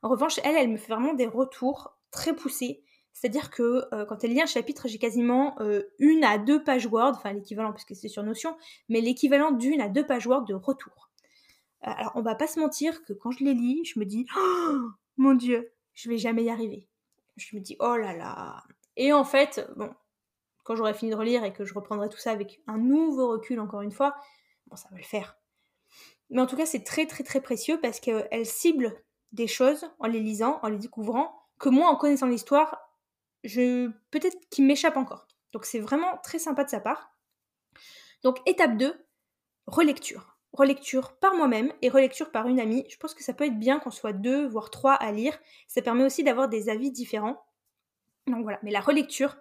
En 0.02 0.10
revanche, 0.10 0.40
elle, 0.44 0.56
elle 0.56 0.70
me 0.70 0.78
fait 0.78 0.94
vraiment 0.94 1.14
des 1.14 1.26
retours 1.26 1.98
très 2.12 2.36
poussés. 2.36 2.84
C'est-à-dire 3.12 3.52
que 3.52 3.84
quand 4.06 4.24
elle 4.24 4.32
lit 4.32 4.42
un 4.42 4.48
chapitre, 4.48 4.88
j'ai 4.88 4.98
quasiment 4.98 5.56
une 6.00 6.24
à 6.24 6.40
deux 6.40 6.64
pages 6.64 6.88
Word, 6.88 7.14
enfin 7.16 7.32
l'équivalent 7.32 7.72
puisque 7.72 7.96
c'est 7.96 8.08
sur 8.08 8.24
Notion, 8.24 8.58
mais 8.90 9.02
l'équivalent 9.02 9.52
d'une 9.52 9.82
à 9.82 9.88
deux 9.88 10.06
pages 10.06 10.26
Word 10.26 10.46
de 10.46 10.56
retour. 10.56 11.12
Euh, 11.88 11.92
alors, 11.96 12.12
on 12.16 12.22
va 12.22 12.36
pas 12.36 12.48
se 12.48 12.60
mentir 12.60 13.04
que 13.04 13.14
quand 13.14 13.32
je 13.32 13.44
les 13.44 13.54
lis, 13.54 13.84
je 13.86 14.00
me 14.00 14.06
dis 14.06 14.26
oh, 14.38 14.80
mon 15.18 15.34
Dieu, 15.34 15.72
je 15.94 16.10
vais 16.10 16.18
jamais 16.18 16.44
y 16.44 16.50
arriver. 16.50 16.88
Je 17.38 17.56
me 17.56 17.62
dis 17.62 17.76
oh 17.80 17.96
là 17.96 18.16
là. 18.16 18.64
Et 18.98 19.14
en 19.14 19.24
fait, 19.24 19.68
bon, 19.76 19.94
quand 20.64 20.76
j'aurai 20.76 20.94
fini 20.94 21.12
de 21.12 21.16
relire 21.16 21.44
et 21.44 21.54
que 21.54 21.66
je 21.66 21.74
reprendrai 21.74 22.10
tout 22.10 22.18
ça 22.18 22.32
avec 22.32 22.62
un 22.68 22.78
nouveau 22.78 23.30
recul 23.30 23.60
encore 23.60 23.82
une 23.82 23.92
fois, 23.92 24.16
bon, 24.68 24.76
ça 24.76 24.90
va 24.92 24.98
le 24.98 25.04
faire. 25.04 25.38
Mais 26.30 26.42
en 26.42 26.46
tout 26.46 26.56
cas, 26.56 26.66
c'est 26.66 26.84
très 26.84 27.06
très 27.06 27.24
très 27.24 27.42
précieux 27.42 27.80
parce 27.82 28.00
qu'elle 28.00 28.46
cible 28.46 28.96
des 29.32 29.48
choses 29.48 29.90
en 30.00 30.08
les 30.08 30.20
lisant, 30.20 30.60
en 30.64 30.70
les 30.70 30.78
découvrant, 30.78 31.48
que 31.60 31.70
moi, 31.70 31.90
en 31.90 31.96
connaissant 31.96 32.28
l'histoire, 32.28 32.90
je 33.44 33.90
peut-être 34.12 34.38
qu'il 34.50 34.66
m'échappe 34.66 34.98
encore. 34.98 35.28
Donc 35.52 35.66
c'est 35.66 35.80
vraiment 35.80 36.18
très 36.24 36.40
sympa 36.40 36.64
de 36.64 36.70
sa 36.70 36.80
part. 36.80 37.12
Donc 38.24 38.40
étape 38.48 38.78
2, 38.78 38.96
relecture 39.68 40.34
relecture 40.54 41.18
par 41.18 41.36
moi-même 41.36 41.74
et 41.82 41.90
relecture 41.90 42.32
par 42.32 42.48
une 42.48 42.60
amie. 42.60 42.86
Je 42.90 42.98
pense 42.98 43.14
que 43.14 43.24
ça 43.24 43.34
peut 43.34 43.46
être 43.46 43.60
bien 43.60 43.80
qu'on 43.80 43.92
soit 43.92 44.14
deux, 44.14 44.48
voire 44.48 44.70
trois 44.70 44.94
à 44.94 45.12
lire. 45.12 45.38
Ça 45.68 45.82
permet 45.82 46.06
aussi 46.06 46.24
d'avoir 46.24 46.48
des 46.48 46.70
avis 46.70 46.92
différents. 46.92 47.44
Donc 48.28 48.44
voilà, 48.44 48.60
mais 48.64 48.72
la 48.72 48.82
relecture 48.82 49.36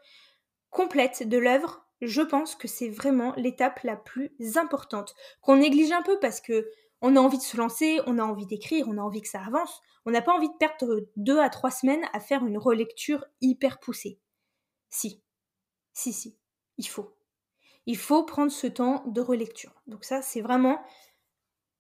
complète 0.71 1.29
de 1.29 1.39
l'œuvre, 1.39 1.87
je 2.01 2.23
pense 2.23 2.57
que 2.57 2.69
c'est 2.69 2.89
vraiment 2.89 3.33
l'étape 3.37 3.81
la 3.85 3.97
plus 3.97 4.33
importante, 4.57 5.15
qu'on 5.41 5.57
néglige 5.57 5.93
un 5.93 6.03
peu 6.03 6.19
parce 6.19 6.41
que 6.41 6.69
on 7.01 7.17
a 7.17 7.21
envie 7.21 7.39
de 7.39 7.43
se 7.43 7.57
lancer, 7.57 8.01
on 8.07 8.19
a 8.19 8.23
envie 8.23 8.47
d'écrire, 8.47 8.87
on 8.89 8.99
a 8.99 9.03
envie 9.03 9.23
que 9.23 9.29
ça 9.29 9.43
avance. 9.43 9.83
On 10.07 10.13
n'a 10.13 10.23
pas 10.23 10.33
envie 10.33 10.49
de 10.49 10.57
perdre 10.59 11.01
deux 11.17 11.41
à 11.41 11.51
trois 11.51 11.73
semaines 11.73 12.05
à 12.13 12.21
faire 12.21 12.47
une 12.47 12.59
relecture 12.59 13.25
hyper 13.41 13.81
poussée. 13.81 14.21
Si, 14.89 15.21
si, 15.93 16.13
si, 16.13 16.39
il 16.79 16.87
faut 16.87 17.17
il 17.87 17.97
faut 17.97 18.25
prendre 18.25 18.53
ce 18.53 18.67
temps 18.67 19.03
de 19.07 19.21
relecture. 19.21 19.83
Donc 19.87 20.05
ça, 20.05 20.23
c'est 20.23 20.41
vraiment 20.41 20.81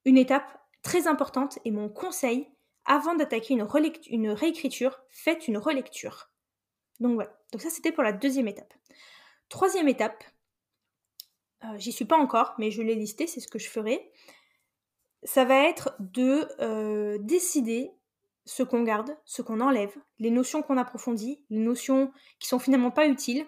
une 0.04 0.18
étape 0.18 0.61
très 0.82 1.06
importante 1.06 1.59
et 1.64 1.71
mon 1.71 1.88
conseil, 1.88 2.49
avant 2.85 3.14
d'attaquer 3.14 3.54
une, 3.54 3.66
une 4.09 4.30
réécriture, 4.30 4.99
faites 5.09 5.47
une 5.47 5.59
relecture. 5.59 6.32
Donc 7.02 7.14
voilà, 7.14 7.37
donc 7.50 7.61
ça 7.61 7.68
c'était 7.68 7.90
pour 7.90 8.04
la 8.04 8.12
deuxième 8.12 8.47
étape. 8.47 8.73
Troisième 9.49 9.88
étape, 9.88 10.23
euh, 11.64 11.76
j'y 11.76 11.90
suis 11.90 12.04
pas 12.04 12.16
encore, 12.16 12.54
mais 12.59 12.71
je 12.71 12.80
l'ai 12.80 12.94
listé, 12.94 13.26
c'est 13.26 13.40
ce 13.40 13.49
que 13.49 13.59
je 13.59 13.68
ferai. 13.68 14.09
Ça 15.25 15.44
va 15.44 15.68
être 15.68 15.97
de 15.99 16.49
euh, 16.61 17.18
décider 17.21 17.90
ce 18.44 18.62
qu'on 18.62 18.85
garde, 18.85 19.16
ce 19.25 19.42
qu'on 19.42 19.61
enlève, 19.61 19.97
les 20.21 20.30
notions 20.30 20.62
qu'on 20.62 20.76
approfondit, 20.76 21.44
les 21.50 21.59
notions 21.59 22.12
qui 22.38 22.47
sont 22.47 22.61
finalement 22.61 22.92
pas 22.92 23.09
utiles, 23.09 23.44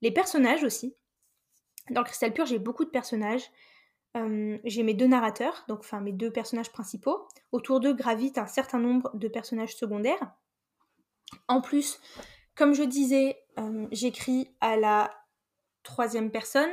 les 0.00 0.10
personnages 0.10 0.64
aussi. 0.64 0.96
Dans 1.90 2.00
le 2.00 2.06
cristal 2.06 2.32
pur, 2.32 2.46
j'ai 2.46 2.58
beaucoup 2.58 2.86
de 2.86 2.90
personnages. 2.90 3.50
Euh, 4.16 4.56
j'ai 4.64 4.82
mes 4.82 4.94
deux 4.94 5.08
narrateurs, 5.08 5.64
donc 5.68 5.80
enfin 5.80 6.00
mes 6.00 6.12
deux 6.12 6.30
personnages 6.30 6.72
principaux. 6.72 7.28
Autour 7.52 7.80
d'eux 7.80 7.92
gravitent 7.92 8.38
un 8.38 8.46
certain 8.46 8.78
nombre 8.78 9.10
de 9.14 9.28
personnages 9.28 9.76
secondaires. 9.76 10.32
En 11.48 11.60
plus, 11.60 12.00
comme 12.56 12.74
je 12.74 12.82
disais, 12.82 13.36
j'écris 13.90 14.48
à 14.60 14.76
la 14.76 15.10
troisième 15.84 16.30
personne. 16.30 16.70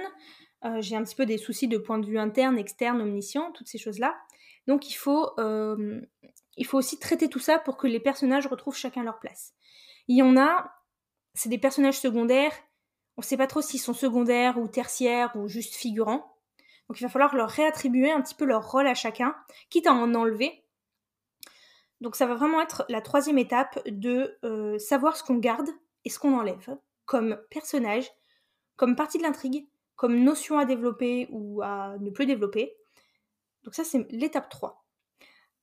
Euh, 0.64 0.82
j'ai 0.82 0.96
un 0.96 1.04
petit 1.04 1.16
peu 1.16 1.26
des 1.26 1.38
soucis 1.38 1.68
de 1.68 1.78
point 1.78 2.00
de 2.00 2.06
vue 2.06 2.20
interne, 2.20 2.58
externe, 2.58 3.02
omniscient, 3.02 3.52
toutes 3.52 3.68
ces 3.68 3.78
choses-là. 3.78 4.16
Donc 4.68 4.90
il 4.90 4.94
faut, 4.94 5.32
euh, 5.40 6.02
il 6.56 6.66
faut 6.66 6.78
aussi 6.78 7.00
traiter 7.00 7.30
tout 7.30 7.40
ça 7.40 7.60
pour 7.60 7.78
que 7.78 7.88
les 7.88 8.00
personnages 8.00 8.48
retrouvent 8.48 8.76
chacun 8.76 9.04
leur 9.04 9.20
place. 9.20 9.54
Il 10.08 10.18
y 10.18 10.22
en 10.22 10.38
a, 10.38 10.72
c'est 11.34 11.50
des 11.50 11.58
personnages 11.58 12.00
secondaires, 12.00 12.54
on 13.18 13.22
ne 13.22 13.26
sait 13.26 13.38
pas 13.38 13.48
trop 13.48 13.62
s'ils 13.62 13.80
sont 13.80 13.94
secondaires 13.94 14.58
ou 14.58 14.68
tertiaires 14.68 15.36
ou 15.36 15.48
juste 15.48 15.76
figurants. 15.76 16.38
Donc 16.88 17.00
il 17.00 17.04
va 17.04 17.10
falloir 17.10 17.36
leur 17.36 17.50
réattribuer 17.50 18.12
un 18.12 18.22
petit 18.22 18.36
peu 18.36 18.46
leur 18.46 18.70
rôle 18.70 18.88
à 18.88 18.94
chacun, 18.94 19.36
quitte 19.70 19.88
à 19.88 19.94
en 19.94 20.14
enlever. 20.14 20.64
Donc 22.02 22.16
ça 22.16 22.26
va 22.26 22.34
vraiment 22.34 22.60
être 22.60 22.84
la 22.90 23.00
troisième 23.00 23.38
étape 23.38 23.80
de 23.88 24.38
euh, 24.44 24.78
savoir 24.80 25.16
ce 25.16 25.24
qu'on 25.24 25.38
garde 25.38 25.70
et 26.04 26.10
ce 26.10 26.20
qu'on 26.20 26.38
enlève 26.38 26.76
comme 27.06 27.40
personnage, 27.50 28.10
comme 28.76 28.96
partie 28.96 29.20
de 29.20 29.24
l'intrigue, 29.24 29.68
comme 29.96 30.24
notion 30.24 30.58
à 30.58 30.66
développer 30.66 31.28
ou 31.32 31.62
à 31.62 31.98
ne 32.00 32.10
plus 32.10 32.26
développer. 32.26 32.76
Donc 33.64 33.76
ça, 33.76 33.84
c'est 33.84 34.08
l'étape 34.12 34.50
3. 34.50 34.84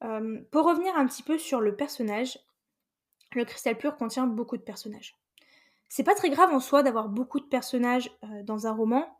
Euh, 0.04 0.40
pour 0.52 0.64
revenir 0.64 0.94
un 0.94 1.06
petit 1.06 1.22
peu 1.22 1.38
sur 1.38 1.60
le 1.60 1.74
personnage, 1.74 2.38
le 3.34 3.44
cristal 3.44 3.76
pur 3.76 3.96
contient 3.96 4.26
beaucoup 4.26 4.56
de 4.56 4.62
personnages. 4.62 5.16
C'est 5.88 6.04
pas 6.04 6.14
très 6.14 6.30
grave 6.30 6.52
en 6.52 6.60
soi 6.60 6.82
d'avoir 6.82 7.08
beaucoup 7.08 7.40
de 7.40 7.46
personnages 7.46 8.10
euh, 8.22 8.42
dans 8.44 8.66
un 8.66 8.72
roman, 8.72 9.18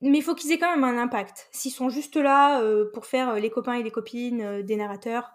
mais 0.00 0.18
il 0.18 0.22
faut 0.22 0.36
qu'ils 0.36 0.52
aient 0.52 0.58
quand 0.58 0.70
même 0.70 0.84
un 0.84 0.96
impact. 0.96 1.48
S'ils 1.50 1.72
sont 1.72 1.88
juste 1.88 2.16
là 2.16 2.62
pour 2.94 3.04
faire 3.04 3.34
les 3.34 3.50
copains 3.50 3.74
et 3.74 3.82
les 3.82 3.90
copines 3.90 4.62
des 4.62 4.76
narrateurs, 4.76 5.28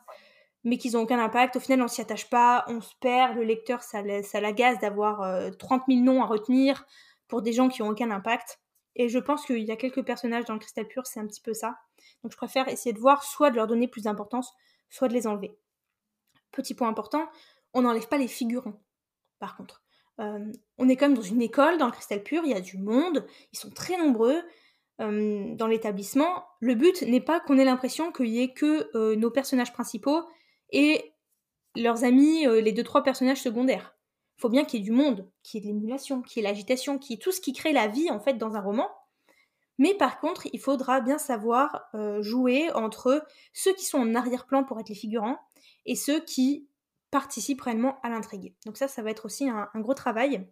mais 0.64 0.78
qu'ils 0.78 0.94
n'ont 0.94 1.02
aucun 1.02 1.20
impact, 1.20 1.56
au 1.58 1.60
final 1.60 1.82
on 1.82 1.88
s'y 1.88 2.02
attache 2.02 2.30
pas, 2.30 2.66
on 2.68 2.82
se 2.82 2.94
perd, 3.02 3.36
le 3.36 3.44
lecteur 3.44 3.84
ça, 3.84 4.02
l'agace 4.02 4.80
d'avoir 4.80 5.52
30 5.58 5.84
000 5.88 6.02
noms 6.02 6.24
à 6.24 6.26
retenir, 6.26 6.86
pour 7.28 7.42
des 7.42 7.54
gens 7.54 7.70
qui 7.70 7.82
ont 7.82 7.90
aucun 7.90 8.12
impact. 8.12 8.60
Et 8.96 9.10
je 9.10 9.18
pense 9.18 9.46
qu'il 9.46 9.64
y 9.64 9.72
a 9.72 9.76
quelques 9.76 10.04
personnages 10.04 10.46
dans 10.46 10.54
le 10.54 10.60
cristal 10.60 10.88
pur, 10.88 11.08
c'est 11.08 11.20
un 11.20 11.26
petit 11.26 11.42
peu 11.42 11.54
ça. 11.54 11.80
Donc 12.22 12.32
je 12.32 12.38
préfère 12.38 12.68
essayer 12.68 12.94
de 12.94 13.00
voir 13.00 13.24
soit 13.24 13.50
de 13.50 13.56
leur 13.56 13.68
donner 13.68 13.88
plus 13.88 14.04
d'importance, 14.04 14.54
soit 14.90 15.08
de 15.08 15.14
les 15.14 15.26
enlever. 15.26 15.58
Petit 16.52 16.76
point 16.76 16.88
important, 16.88 17.28
on 17.74 17.82
n'enlève 17.82 18.08
pas 18.08 18.18
les 18.18 18.28
figurants, 18.28 18.80
par 19.40 19.58
contre. 19.58 19.82
Euh, 20.20 20.46
on 20.78 20.88
est 20.90 20.96
quand 20.96 21.08
même 21.08 21.18
dans 21.18 21.24
une 21.24 21.42
école, 21.42 21.80
dans 21.80 21.88
le 21.88 21.92
cristal 21.92 22.22
pur, 22.22 22.44
il 22.46 22.52
y 22.52 22.54
a 22.54 22.62
du 22.62 22.78
monde, 22.78 23.26
ils 23.52 23.58
sont 23.58 23.72
très 23.72 23.98
nombreux 23.98 24.44
euh, 25.02 25.56
dans 25.56 25.66
l'établissement. 25.66 26.46
Le 26.60 26.76
but 26.76 27.02
n'est 27.02 27.20
pas 27.20 27.40
qu'on 27.40 27.58
ait 27.58 27.66
l'impression 27.66 28.12
qu'il 28.12 28.28
y 28.28 28.42
ait 28.42 28.54
que 28.54 28.96
euh, 28.96 29.16
nos 29.16 29.32
personnages 29.32 29.74
principaux 29.74 30.22
et 30.74 31.14
leurs 31.76 32.04
amis, 32.04 32.46
les 32.46 32.72
deux 32.74 32.84
trois 32.84 33.04
personnages 33.04 33.42
secondaires 33.42 33.94
faut 34.44 34.50
bien 34.50 34.66
qu'il 34.66 34.80
y 34.80 34.84
ait 34.84 34.86
du 34.86 34.92
monde, 34.92 35.32
qu'il 35.42 35.64
y 35.64 35.64
ait 35.64 35.70
de 35.70 35.74
l'émulation, 35.74 36.22
qu'il 36.22 36.42
y 36.42 36.46
ait 36.46 36.50
l'agitation, 36.50 37.00
qu'il 37.00 37.12
y 37.12 37.14
ait 37.16 37.22
tout 37.22 37.32
ce 37.32 37.42
qui 37.42 37.54
crée 37.54 37.72
la 37.72 37.88
vie 37.88 38.10
en 38.12 38.20
fait 38.20 38.34
dans 38.34 38.56
un 38.56 38.62
roman. 38.62 38.90
Mais 39.78 39.94
par 39.96 40.20
contre, 40.20 40.48
il 40.52 40.60
faudra 40.60 41.00
bien 41.00 41.18
savoir 41.18 41.88
euh, 41.94 42.22
jouer 42.22 42.70
entre 42.74 43.26
ceux 43.54 43.74
qui 43.74 43.86
sont 43.86 44.00
en 44.00 44.16
arrière-plan 44.16 44.64
pour 44.64 44.80
être 44.80 44.90
les 44.90 44.96
figurants 44.96 45.40
et 45.86 45.96
ceux 45.96 46.20
qui 46.20 46.68
participent 47.10 47.62
réellement 47.62 48.00
à 48.02 48.10
l'intrigue. 48.10 48.54
Donc 48.66 48.78
ça, 48.78 48.88
ça 48.88 49.02
va 49.02 49.12
être 49.12 49.26
aussi 49.26 49.50
un, 49.50 49.70
gros 49.76 49.94
travail 49.94 50.48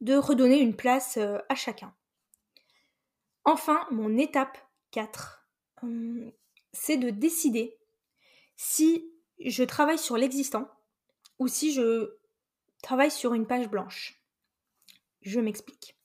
de 0.00 0.14
redonner 0.14 0.60
une 0.60 0.76
place 0.76 1.16
euh, 1.16 1.38
à 1.48 1.54
chacun. 1.54 1.94
Enfin, 3.44 3.86
mon 3.90 4.16
étape 4.16 4.56
4, 4.92 5.48
hum, 5.82 6.30
c'est 6.72 6.96
de 6.96 7.10
décider 7.10 7.77
si 8.58 9.08
je 9.38 9.62
travaille 9.62 9.98
sur 9.98 10.18
l'existant 10.18 10.68
ou 11.38 11.46
si 11.46 11.72
je 11.72 12.18
travaille 12.82 13.10
sur 13.10 13.32
une 13.32 13.46
page 13.46 13.68
blanche. 13.70 14.20
Je 15.22 15.40
m'explique. 15.40 15.96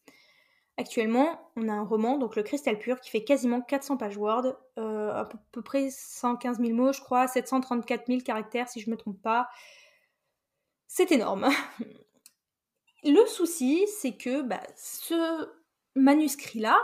Actuellement, 0.77 1.51
on 1.55 1.67
a 1.67 1.73
un 1.73 1.83
roman, 1.83 2.17
donc 2.17 2.35
le 2.35 2.43
Cristal 2.43 2.79
Pur, 2.79 2.99
qui 2.99 3.09
fait 3.09 3.23
quasiment 3.23 3.61
400 3.61 3.97
pages 3.97 4.17
Word, 4.17 4.55
euh, 4.77 5.11
à 5.11 5.29
peu 5.51 5.61
près 5.61 5.89
115 5.89 6.59
000 6.59 6.73
mots, 6.73 6.93
je 6.93 7.01
crois, 7.01 7.27
734 7.27 8.07
000 8.07 8.21
caractères, 8.21 8.69
si 8.69 8.79
je 8.79 8.89
ne 8.89 8.95
me 8.95 8.97
trompe 8.97 9.21
pas. 9.21 9.49
C'est 10.87 11.11
énorme. 11.11 11.49
Le 13.03 13.25
souci, 13.27 13.87
c'est 13.99 14.15
que 14.15 14.41
bah, 14.41 14.61
ce 14.75 15.49
manuscrit-là, 15.95 16.79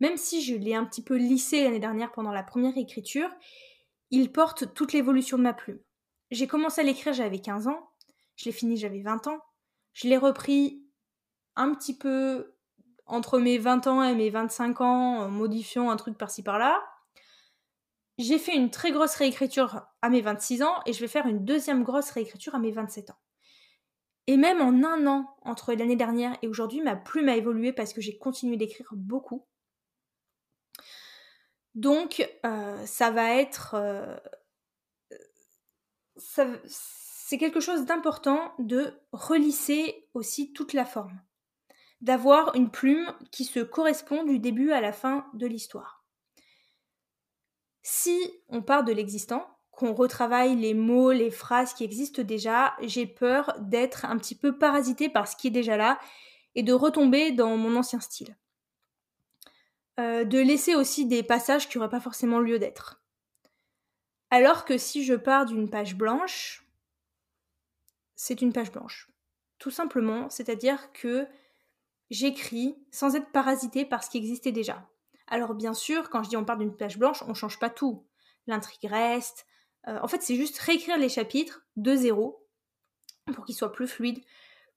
même 0.00 0.16
si 0.16 0.42
je 0.42 0.54
l'ai 0.54 0.74
un 0.74 0.84
petit 0.84 1.02
peu 1.02 1.16
lissé 1.16 1.64
l'année 1.64 1.80
dernière 1.80 2.12
pendant 2.12 2.32
la 2.32 2.42
première 2.42 2.76
écriture, 2.76 3.30
il 4.12 4.30
porte 4.30 4.72
toute 4.74 4.92
l'évolution 4.92 5.38
de 5.38 5.42
ma 5.42 5.54
plume. 5.54 5.80
J'ai 6.30 6.46
commencé 6.46 6.80
à 6.80 6.84
l'écrire, 6.84 7.12
j'avais 7.12 7.40
15 7.40 7.66
ans, 7.66 7.90
je 8.36 8.44
l'ai 8.44 8.52
fini, 8.52 8.76
j'avais 8.76 9.00
20 9.00 9.26
ans. 9.26 9.40
Je 9.94 10.06
l'ai 10.06 10.16
repris 10.16 10.86
un 11.56 11.74
petit 11.74 11.96
peu 11.96 12.54
entre 13.06 13.38
mes 13.38 13.58
20 13.58 13.86
ans 13.86 14.02
et 14.02 14.14
mes 14.14 14.30
25 14.30 14.80
ans, 14.80 15.18
en 15.20 15.28
modifiant 15.28 15.90
un 15.90 15.96
truc 15.96 16.16
par-ci 16.16 16.42
par-là. 16.42 16.80
J'ai 18.18 18.38
fait 18.38 18.54
une 18.54 18.70
très 18.70 18.92
grosse 18.92 19.14
réécriture 19.16 19.86
à 20.02 20.10
mes 20.10 20.20
26 20.20 20.62
ans 20.62 20.80
et 20.86 20.92
je 20.92 21.00
vais 21.00 21.08
faire 21.08 21.26
une 21.26 21.44
deuxième 21.44 21.82
grosse 21.82 22.10
réécriture 22.10 22.54
à 22.54 22.58
mes 22.58 22.70
27 22.70 23.10
ans. 23.10 23.18
Et 24.26 24.36
même 24.36 24.60
en 24.60 24.84
un 24.84 25.06
an, 25.06 25.36
entre 25.42 25.72
l'année 25.72 25.96
dernière 25.96 26.36
et 26.42 26.48
aujourd'hui, 26.48 26.80
ma 26.80 26.96
plume 26.96 27.28
a 27.28 27.36
évolué 27.36 27.72
parce 27.72 27.92
que 27.92 28.00
j'ai 28.00 28.18
continué 28.18 28.56
d'écrire 28.56 28.88
beaucoup. 28.92 29.46
Donc, 31.74 32.28
euh, 32.44 32.86
ça 32.86 33.10
va 33.10 33.34
être... 33.36 33.74
Euh, 33.74 34.16
c'est 36.16 37.38
quelque 37.38 37.60
chose 37.60 37.86
d'important 37.86 38.52
de 38.58 38.92
relisser 39.12 40.08
aussi 40.14 40.52
toute 40.52 40.72
la 40.72 40.84
forme, 40.84 41.20
d'avoir 42.00 42.54
une 42.54 42.70
plume 42.70 43.12
qui 43.30 43.44
se 43.44 43.60
correspond 43.60 44.24
du 44.24 44.38
début 44.38 44.72
à 44.72 44.80
la 44.80 44.92
fin 44.92 45.26
de 45.34 45.46
l'histoire. 45.46 46.04
Si 47.82 48.16
on 48.48 48.62
part 48.62 48.84
de 48.84 48.92
l'existant, 48.92 49.46
qu'on 49.70 49.94
retravaille 49.94 50.54
les 50.54 50.74
mots, 50.74 51.10
les 51.10 51.30
phrases 51.30 51.74
qui 51.74 51.82
existent 51.82 52.22
déjà, 52.22 52.74
j'ai 52.82 53.06
peur 53.06 53.56
d'être 53.58 54.04
un 54.04 54.18
petit 54.18 54.36
peu 54.36 54.56
parasité 54.56 55.08
par 55.08 55.26
ce 55.26 55.34
qui 55.34 55.48
est 55.48 55.50
déjà 55.50 55.76
là 55.76 55.98
et 56.54 56.62
de 56.62 56.72
retomber 56.72 57.32
dans 57.32 57.56
mon 57.56 57.74
ancien 57.76 57.98
style. 57.98 58.36
Euh, 60.02 60.24
de 60.24 60.38
laisser 60.38 60.74
aussi 60.74 61.06
des 61.06 61.22
passages 61.22 61.68
qui 61.68 61.78
n'auraient 61.78 61.90
pas 61.90 62.00
forcément 62.00 62.40
lieu 62.40 62.58
d'être. 62.58 63.00
Alors 64.30 64.64
que 64.64 64.76
si 64.76 65.04
je 65.04 65.14
pars 65.14 65.46
d'une 65.46 65.70
page 65.70 65.94
blanche, 65.94 66.66
c'est 68.16 68.42
une 68.42 68.52
page 68.52 68.72
blanche. 68.72 69.10
Tout 69.58 69.70
simplement, 69.70 70.28
c'est-à-dire 70.28 70.92
que 70.92 71.26
j'écris 72.10 72.74
sans 72.90 73.14
être 73.14 73.30
parasité 73.30 73.84
par 73.84 74.02
ce 74.02 74.10
qui 74.10 74.18
existait 74.18 74.50
déjà. 74.50 74.88
Alors 75.28 75.54
bien 75.54 75.74
sûr, 75.74 76.10
quand 76.10 76.24
je 76.24 76.30
dis 76.30 76.36
on 76.36 76.44
part 76.44 76.58
d'une 76.58 76.76
page 76.76 76.98
blanche, 76.98 77.22
on 77.28 77.34
change 77.34 77.60
pas 77.60 77.70
tout. 77.70 78.04
L'intrigue 78.48 78.90
reste. 78.90 79.46
Euh, 79.86 80.00
en 80.02 80.08
fait, 80.08 80.22
c'est 80.22 80.36
juste 80.36 80.58
réécrire 80.58 80.98
les 80.98 81.10
chapitres 81.10 81.64
de 81.76 81.94
zéro 81.94 82.48
pour 83.34 83.44
qu'ils 83.44 83.54
soient 83.54 83.72
plus 83.72 83.86
fluides, 83.86 84.24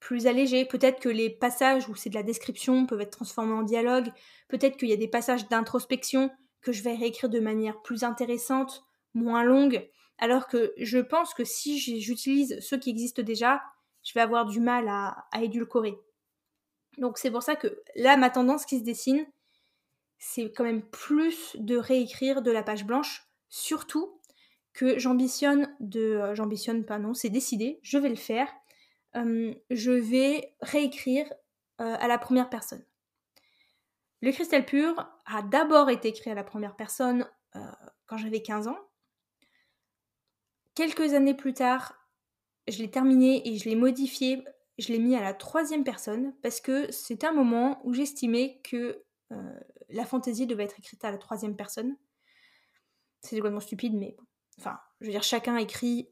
plus 0.06 0.28
allégés. 0.28 0.66
Peut-être 0.66 1.00
que 1.00 1.10
les 1.10 1.32
passages 1.32 1.90
où 1.90 1.96
c'est 1.96 2.12
de 2.12 2.16
la 2.16 2.22
description 2.22 2.86
peuvent 2.86 3.02
être 3.02 3.18
transformés 3.18 3.54
en 3.54 3.64
dialogue. 3.64 4.12
Peut-être 4.50 4.78
qu'il 4.78 4.90
y 4.90 4.94
a 4.94 4.98
des 4.98 5.08
passages 5.08 5.48
d'introspection 5.48 6.30
que 6.62 6.72
je 6.72 6.84
vais 6.84 6.94
réécrire 6.94 7.28
de 7.28 7.40
manière 7.40 7.82
plus 7.82 8.04
intéressante, 8.04 8.86
moins 9.16 9.44
longue. 9.44 9.90
Alors 10.20 10.46
que 10.46 10.74
je 10.78 11.00
pense 11.00 11.34
que 11.34 11.44
si 11.44 11.80
j'utilise 11.80 12.60
ceux 12.60 12.78
qui 12.78 12.92
existent 12.92 13.24
déjà, 13.24 13.64
je 14.04 14.14
vais 14.14 14.22
avoir 14.22 14.46
du 14.46 14.60
mal 14.60 14.88
à, 14.90 15.26
édulcorer. 15.42 15.98
Donc 17.00 17.18
c'est 17.18 17.32
pour 17.32 17.42
ça 17.42 17.56
que 17.56 17.82
là, 17.96 18.16
ma 18.16 18.30
tendance 18.30 18.68
qui 18.68 18.78
se 18.78 18.84
dessine, 18.84 19.26
c'est 20.20 20.52
quand 20.52 20.66
même 20.66 20.84
plus 20.84 21.56
de 21.56 21.78
réécrire 21.78 22.44
de 22.44 22.52
la 22.52 22.62
page 22.62 22.86
blanche, 22.86 23.28
surtout 23.50 24.20
que 24.72 25.00
j'ambitionne 25.00 25.76
de... 25.80 26.00
Euh, 26.00 26.36
j'ambitionne 26.36 26.86
pas, 26.86 27.00
non, 27.00 27.16
c'est 27.16 27.30
décidé, 27.30 27.80
je 27.82 27.98
vais 27.98 28.10
le 28.10 28.16
faire. 28.16 28.48
Euh, 29.16 29.54
je 29.70 29.92
vais 29.92 30.56
réécrire 30.62 31.32
euh, 31.82 31.96
à 32.00 32.08
la 32.08 32.18
première 32.18 32.50
personne. 32.50 32.84
Le 34.22 34.32
cristal 34.32 34.66
pur 34.66 35.08
a 35.26 35.42
d'abord 35.42 35.90
été 35.90 36.10
écrit 36.10 36.32
à 36.32 36.36
la 36.36 36.44
première 36.44 36.76
personne 36.76 37.28
quand 38.08 38.18
j'avais 38.18 38.42
15 38.42 38.68
ans, 38.68 38.78
Quelques 40.74 41.14
années 41.14 41.34
plus 41.34 41.54
tard, 41.54 41.96
je 42.68 42.80
l'ai 42.80 42.92
terminé 42.92 43.48
et 43.48 43.58
je 43.58 43.70
l'ai 43.70 43.78
modifié, 43.78 44.44
je 44.78 44.90
l'ai 44.90 45.00
mis 45.00 45.16
à 45.16 45.22
la 45.22 45.34
troisième 45.34 45.86
personne 45.86 46.36
parce 46.44 46.60
que 46.60 46.92
c'était 46.92 47.28
un 47.28 47.32
moment 47.32 47.80
où 47.86 47.94
j'estimais 47.94 48.60
que 48.62 49.02
la 49.88 50.06
fantaisie 50.06 50.48
devait 50.48 50.66
être 50.66 50.78
écrite 50.78 51.06
à 51.06 51.12
la 51.12 51.18
troisième 51.18 51.56
personne. 51.56 51.96
C'est 53.22 53.38
complètement 53.38 53.62
stupide, 53.62 53.94
mais 53.94 54.18
enfin, 54.60 54.78
je 55.00 55.06
veux 55.06 55.12
dire, 55.14 55.24
chacun 55.24 55.56
écrit, 55.56 56.10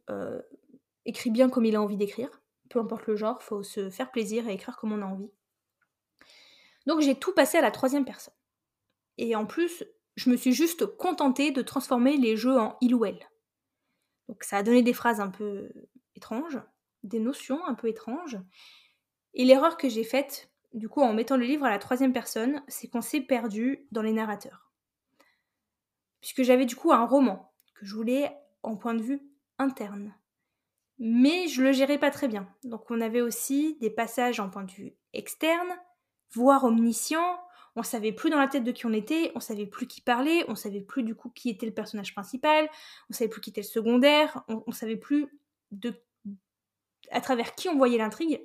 écrit 1.04 1.30
bien 1.30 1.50
comme 1.50 1.66
il 1.66 1.76
a 1.76 1.82
envie 1.82 1.98
d'écrire. 1.98 2.43
Peu 2.74 2.80
importe 2.80 3.06
le 3.06 3.16
genre, 3.16 3.40
faut 3.44 3.62
se 3.62 3.92
faire 3.92 4.10
plaisir 4.10 4.48
et 4.48 4.54
écrire 4.54 4.78
comme 4.78 4.94
on 4.94 5.04
a 5.04 5.06
envie. 5.06 5.30
Donc 6.88 7.02
j'ai 7.02 7.14
tout 7.14 7.32
passé 7.32 7.60
à 7.60 7.62
la 7.62 7.70
troisième 7.70 8.04
personne. 8.04 8.34
Et 9.20 9.36
en 9.36 9.46
plus, 9.46 9.84
je 10.16 10.32
me 10.32 10.36
suis 10.36 10.54
juste 10.54 10.88
contentée 10.88 11.52
de 11.52 11.62
transformer 11.62 12.18
les 12.18 12.36
jeux 12.36 12.58
en 12.58 12.76
il 12.82 12.96
ou 12.96 13.06
elle. 13.06 13.30
Donc 14.28 14.44
ça 14.44 14.58
a 14.58 14.64
donné 14.64 14.82
des 14.82 14.94
phrases 14.94 15.20
un 15.20 15.30
peu 15.30 15.72
étranges, 16.16 16.60
des 17.04 17.20
notions 17.20 17.64
un 17.68 17.76
peu 17.76 17.90
étranges. 17.90 18.40
Et 19.36 19.46
l'erreur 19.46 19.78
que 19.78 19.88
j'ai 19.88 20.04
faite, 20.04 20.50
du 20.74 20.90
coup, 20.90 21.02
en 21.02 21.14
mettant 21.14 21.38
le 21.38 21.46
livre 21.46 21.66
à 21.66 21.70
la 21.70 21.78
troisième 21.78 22.12
personne, 22.12 22.64
c'est 22.68 22.88
qu'on 22.88 23.02
s'est 23.02 23.22
perdu 23.22 23.88
dans 23.92 24.02
les 24.02 24.14
narrateurs. 24.14 24.72
Puisque 26.22 26.42
j'avais 26.42 26.66
du 26.66 26.76
coup 26.76 26.92
un 26.92 27.06
roman 27.06 27.54
que 27.76 27.86
je 27.86 27.94
voulais 27.94 28.36
en 28.64 28.78
point 28.78 28.96
de 28.96 29.04
vue 29.04 29.22
interne. 29.60 30.16
Mais 31.06 31.50
je 31.50 31.62
le 31.62 31.74
gérais 31.74 31.98
pas 31.98 32.12
très 32.12 32.30
bien. 32.30 32.48
Donc 32.64 32.90
on 32.90 33.02
avait 33.02 33.20
aussi 33.20 33.78
des 33.82 33.90
passages 33.90 34.40
en 34.40 34.50
point 34.50 34.64
de 34.64 34.72
vue 34.72 34.96
externe, 35.12 35.68
voire 36.32 36.64
omniscient, 36.64 37.38
on 37.76 37.84
savait 37.84 38.14
plus 38.14 38.30
dans 38.30 38.40
la 38.40 38.48
tête 38.48 38.64
de 38.64 38.72
qui 38.72 38.86
on 38.86 38.94
était, 38.94 39.34
on 39.36 39.42
savait 39.42 39.66
plus 39.66 39.86
qui 39.86 40.00
parlait, 40.00 40.46
on 40.48 40.56
savait 40.56 40.80
plus 40.80 41.04
du 41.04 41.14
coup 41.14 41.30
qui 41.30 41.50
était 41.50 41.66
le 41.66 41.74
personnage 41.74 42.14
principal, 42.14 42.70
on 43.10 43.14
savait 43.14 43.28
plus 43.28 43.42
qui 43.42 43.50
était 43.50 43.60
le 43.60 43.68
secondaire, 43.68 44.46
on, 44.48 44.72
savait 44.72 44.96
plus 44.96 45.28
de 45.72 45.94
à 47.12 47.20
travers 47.20 47.54
qui 47.54 47.68
on 47.68 47.76
voyait 47.76 47.98
l'intrigue. 47.98 48.42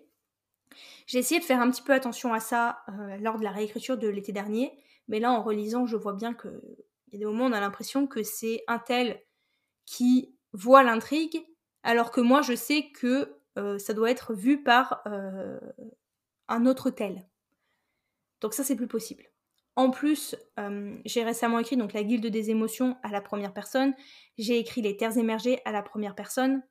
J'ai 1.07 1.21
essayé 1.21 1.38
de 1.38 1.45
faire 1.45 1.61
un 1.61 1.71
petit 1.71 1.83
peu 1.83 1.93
attention 1.93 2.35
à 2.35 2.41
ça 2.41 2.83
euh, 2.88 3.19
lors 3.19 3.38
de 3.38 3.45
la 3.45 3.53
réécriture 3.53 3.99
de 3.99 4.09
l'été 4.09 4.33
dernier, 4.33 4.77
mais 5.07 5.21
là 5.21 5.31
en 5.31 5.45
relisant, 5.45 5.87
je 5.87 5.97
vois 5.97 6.12
bien 6.12 6.35
que 6.35 6.49
il 7.07 7.12
y 7.12 7.17
a 7.17 7.19
des 7.21 7.25
moments 7.25 7.45
où 7.45 7.50
on 7.50 7.53
a 7.53 7.61
l'impression 7.61 8.09
que 8.09 8.25
c'est 8.25 8.65
un 8.67 8.81
tel 8.81 9.23
qui 9.87 10.35
voit 10.53 10.83
l'intrigue, 10.83 11.47
alors 11.82 12.11
que 12.11 12.20
moi 12.20 12.42
je 12.42 12.54
sais 12.54 12.90
que 12.90 13.38
euh, 13.58 13.78
ça 13.78 13.94
doit 13.94 14.11
être 14.11 14.35
vu 14.35 14.62
par 14.62 15.02
euh, 15.06 15.58
un 16.49 16.66
autre 16.66 16.90
tel. 16.90 17.26
Donc 18.40 18.54
ça, 18.54 18.62
c'est 18.62 18.76
plus 18.76 18.87
possible. 18.87 19.25
En 19.75 19.90
plus, 19.90 20.37
euh, 20.58 20.97
j'ai 21.04 21.23
récemment 21.23 21.58
écrit 21.58 21.76
donc 21.76 21.92
la 21.92 22.02
Guilde 22.02 22.26
des 22.26 22.50
émotions 22.50 22.97
à 23.02 23.11
la 23.11 23.20
première 23.20 23.52
personne. 23.52 23.94
J'ai 24.37 24.58
écrit 24.58 24.82
les 24.82 24.97
terres 24.97 25.16
émergées 25.16 25.61
à 25.64 25.73
la 25.73 25.82
première 25.82 26.14
personne. 26.14 26.62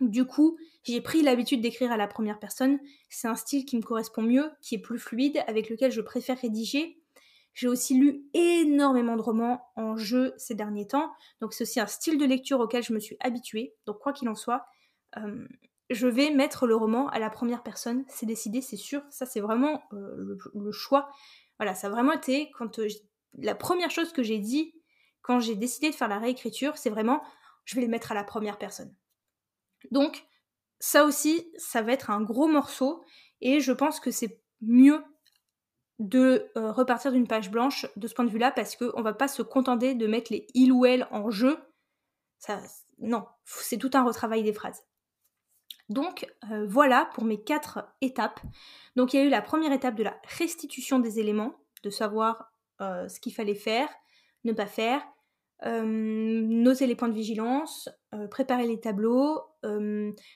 Du 0.00 0.24
coup, 0.24 0.58
j'ai 0.82 1.02
pris 1.02 1.22
l'habitude 1.22 1.60
d'écrire 1.60 1.92
à 1.92 1.98
la 1.98 2.06
première 2.06 2.38
personne. 2.38 2.78
C'est 3.10 3.28
un 3.28 3.34
style 3.34 3.66
qui 3.66 3.76
me 3.76 3.82
correspond 3.82 4.22
mieux, 4.22 4.50
qui 4.62 4.76
est 4.76 4.78
plus 4.78 4.98
fluide, 4.98 5.42
avec 5.46 5.68
lequel 5.68 5.92
je 5.92 6.00
préfère 6.00 6.38
rédiger. 6.38 6.99
J'ai 7.54 7.68
aussi 7.68 7.94
lu 7.98 8.24
énormément 8.32 9.16
de 9.16 9.22
romans 9.22 9.70
en 9.76 9.96
jeu 9.96 10.34
ces 10.36 10.54
derniers 10.54 10.86
temps, 10.86 11.12
donc 11.40 11.52
c'est 11.52 11.64
aussi 11.64 11.80
un 11.80 11.86
style 11.86 12.18
de 12.18 12.24
lecture 12.24 12.60
auquel 12.60 12.82
je 12.82 12.92
me 12.92 13.00
suis 13.00 13.16
habituée. 13.20 13.74
Donc 13.86 13.98
quoi 13.98 14.12
qu'il 14.12 14.28
en 14.28 14.34
soit, 14.34 14.64
je 15.90 16.06
vais 16.06 16.30
mettre 16.30 16.66
le 16.66 16.76
roman 16.76 17.08
à 17.08 17.18
la 17.18 17.30
première 17.30 17.62
personne, 17.62 18.04
c'est 18.08 18.26
décidé, 18.26 18.60
c'est 18.60 18.76
sûr. 18.76 19.02
Ça, 19.10 19.26
c'est 19.26 19.40
vraiment 19.40 19.82
le, 19.90 20.70
choix. 20.70 21.10
Voilà, 21.58 21.74
ça 21.74 21.88
a 21.88 21.90
vraiment 21.90 22.12
été 22.12 22.50
quand 22.56 22.80
la 23.34 23.54
première 23.54 23.90
chose 23.90 24.12
que 24.12 24.22
j'ai 24.22 24.38
dit 24.38 24.74
quand 25.22 25.40
j'ai 25.40 25.56
décidé 25.56 25.90
de 25.90 25.94
faire 25.94 26.08
la 26.08 26.18
réécriture, 26.18 26.78
c'est 26.78 26.90
vraiment 26.90 27.22
je 27.64 27.74
vais 27.74 27.82
les 27.82 27.88
mettre 27.88 28.12
à 28.12 28.14
la 28.14 28.24
première 28.24 28.58
personne. 28.58 28.94
Donc, 29.90 30.24
ça 30.78 31.04
aussi, 31.04 31.52
ça 31.56 31.82
va 31.82 31.92
être 31.92 32.10
un 32.10 32.22
gros 32.22 32.48
morceau 32.48 33.04
et 33.40 33.60
je 33.60 33.72
pense 33.72 34.00
que 34.00 34.10
c'est 34.10 34.40
mieux 34.60 35.02
de 36.00 36.50
euh, 36.56 36.72
repartir 36.72 37.12
d'une 37.12 37.28
page 37.28 37.50
blanche 37.50 37.86
de 37.94 38.08
ce 38.08 38.14
point 38.14 38.24
de 38.24 38.30
vue-là 38.30 38.50
parce 38.50 38.74
qu'on 38.74 39.02
va 39.02 39.12
pas 39.12 39.28
se 39.28 39.42
contenter 39.42 39.94
de 39.94 40.06
mettre 40.06 40.32
les 40.32 40.46
il 40.54 40.72
ou 40.72 40.86
elle 40.86 41.06
en 41.10 41.30
jeu. 41.30 41.58
Ça, 42.38 42.58
non, 42.98 43.26
c'est 43.44 43.76
tout 43.76 43.90
un 43.92 44.02
retravail 44.02 44.42
des 44.42 44.54
phrases. 44.54 44.82
Donc 45.90 46.26
euh, 46.50 46.66
voilà 46.66 47.10
pour 47.14 47.24
mes 47.24 47.42
quatre 47.42 47.86
étapes. 48.00 48.40
Donc 48.96 49.12
il 49.12 49.20
y 49.20 49.22
a 49.22 49.26
eu 49.26 49.28
la 49.28 49.42
première 49.42 49.72
étape 49.72 49.94
de 49.94 50.04
la 50.04 50.18
restitution 50.38 51.00
des 51.00 51.20
éléments, 51.20 51.52
de 51.82 51.90
savoir 51.90 52.50
euh, 52.80 53.06
ce 53.08 53.20
qu'il 53.20 53.34
fallait 53.34 53.54
faire, 53.54 53.88
ne 54.44 54.52
pas 54.54 54.66
faire, 54.66 55.02
euh, 55.66 56.74
les 56.80 56.94
points 56.94 57.08
de 57.08 57.14
vigilance, 57.14 57.90
préparer 58.30 58.66
les 58.66 58.80
tableaux, 58.80 59.42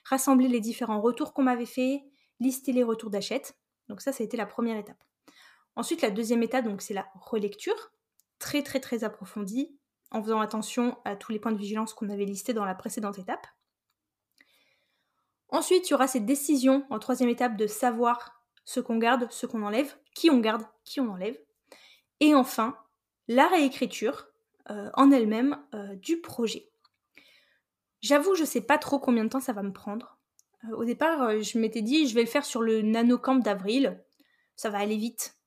rassembler 0.03 0.47
les 0.47 0.59
différents 0.59 1.01
retours 1.01 1.33
qu'on 1.33 1.41
m'avait 1.41 1.65
fait, 1.65 2.03
lister 2.39 2.71
les 2.71 2.83
retours 2.83 3.09
d'achète. 3.09 3.57
Donc 3.89 4.01
ça, 4.01 4.11
ça 4.11 4.23
a 4.23 4.25
été 4.25 4.37
la 4.37 4.45
première 4.45 4.77
étape. 4.77 5.03
Ensuite, 5.75 6.01
la 6.01 6.11
deuxième 6.11 6.43
étape, 6.43 6.65
donc 6.65 6.81
c'est 6.81 6.93
la 6.93 7.07
relecture, 7.15 7.91
très 8.39 8.63
très 8.63 8.79
très 8.79 9.03
approfondie, 9.03 9.77
en 10.11 10.21
faisant 10.21 10.39
attention 10.39 10.97
à 11.03 11.15
tous 11.15 11.31
les 11.31 11.39
points 11.39 11.51
de 11.51 11.57
vigilance 11.57 11.93
qu'on 11.93 12.09
avait 12.09 12.25
listés 12.25 12.53
dans 12.53 12.65
la 12.65 12.75
précédente 12.75 13.19
étape. 13.19 13.47
Ensuite, 15.49 15.89
il 15.89 15.91
y 15.91 15.93
aura 15.93 16.07
cette 16.07 16.25
décision 16.25 16.85
en 16.89 16.99
troisième 16.99 17.29
étape 17.29 17.57
de 17.57 17.67
savoir 17.67 18.43
ce 18.65 18.79
qu'on 18.79 18.97
garde, 18.97 19.27
ce 19.29 19.45
qu'on 19.45 19.63
enlève, 19.63 19.95
qui 20.13 20.29
on 20.29 20.39
garde, 20.39 20.63
qui 20.83 20.99
on 20.99 21.09
enlève. 21.09 21.37
Et 22.19 22.33
enfin, 22.33 22.77
la 23.27 23.47
réécriture 23.47 24.27
euh, 24.71 24.89
en 24.93 25.11
elle-même 25.11 25.57
euh, 25.73 25.95
du 25.95 26.21
projet. 26.21 26.69
J'avoue, 28.01 28.35
je 28.35 28.41
ne 28.41 28.47
sais 28.47 28.61
pas 28.61 28.77
trop 28.77 28.99
combien 28.99 29.23
de 29.23 29.29
temps 29.29 29.39
ça 29.39 29.53
va 29.53 29.63
me 29.63 29.73
prendre. 29.73 30.17
Euh, 30.65 30.75
au 30.75 30.85
départ, 30.85 31.39
je 31.41 31.59
m'étais 31.59 31.81
dit, 31.81 32.07
je 32.07 32.15
vais 32.15 32.21
le 32.21 32.27
faire 32.27 32.45
sur 32.45 32.61
le 32.61 32.81
nanocamp 32.81 33.35
d'avril. 33.35 34.03
Ça 34.55 34.69
va 34.69 34.79
aller 34.79 34.97
vite. 34.97 35.37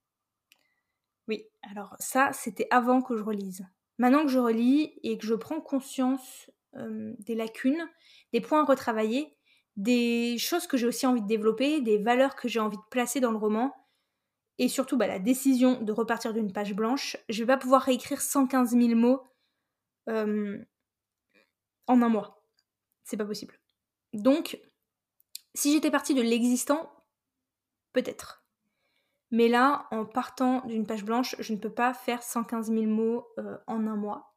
Oui, 1.28 1.44
alors 1.62 1.94
ça, 2.00 2.30
c'était 2.32 2.66
avant 2.70 3.02
que 3.02 3.16
je 3.16 3.22
relise. 3.22 3.66
Maintenant 3.98 4.22
que 4.22 4.30
je 4.30 4.38
relis 4.38 4.98
et 5.02 5.18
que 5.18 5.26
je 5.26 5.34
prends 5.34 5.60
conscience 5.60 6.50
des 6.74 7.34
lacunes, 7.34 7.88
des 8.32 8.40
points 8.40 8.62
à 8.62 8.64
retravailler, 8.64 9.36
des 9.76 10.38
choses 10.38 10.66
que 10.66 10.76
j'ai 10.76 10.86
aussi 10.86 11.06
envie 11.06 11.22
de 11.22 11.26
développer, 11.26 11.80
des 11.80 11.98
valeurs 11.98 12.36
que 12.36 12.48
j'ai 12.48 12.60
envie 12.60 12.76
de 12.76 12.82
placer 12.90 13.20
dans 13.20 13.30
le 13.30 13.38
roman, 13.38 13.74
et 14.58 14.68
surtout 14.68 14.96
bah, 14.96 15.06
la 15.06 15.20
décision 15.20 15.80
de 15.80 15.92
repartir 15.92 16.34
d'une 16.34 16.52
page 16.52 16.74
blanche. 16.74 17.16
Je 17.28 17.42
vais 17.42 17.46
pas 17.46 17.56
pouvoir 17.56 17.82
réécrire 17.82 18.20
115 18.20 18.70
000 18.70 18.94
mots 18.96 19.22
euh, 20.08 20.58
en 21.86 22.02
un 22.02 22.08
mois. 22.08 22.42
C'est 23.04 23.16
pas 23.16 23.24
possible. 23.24 23.58
Donc, 24.12 24.60
si 25.54 25.72
j'étais 25.72 25.90
partie 25.90 26.14
de 26.14 26.22
l'existant, 26.22 26.90
peut-être. 27.92 28.38
Mais 29.30 29.48
là, 29.48 29.86
en 29.90 30.04
partant 30.04 30.64
d'une 30.66 30.86
page 30.86 31.04
blanche, 31.04 31.36
je 31.38 31.52
ne 31.52 31.58
peux 31.58 31.72
pas 31.72 31.92
faire 31.92 32.22
115 32.22 32.70
000 32.72 32.86
mots 32.86 33.26
euh, 33.38 33.58
en 33.66 33.86
un 33.86 33.96
mois. 33.96 34.34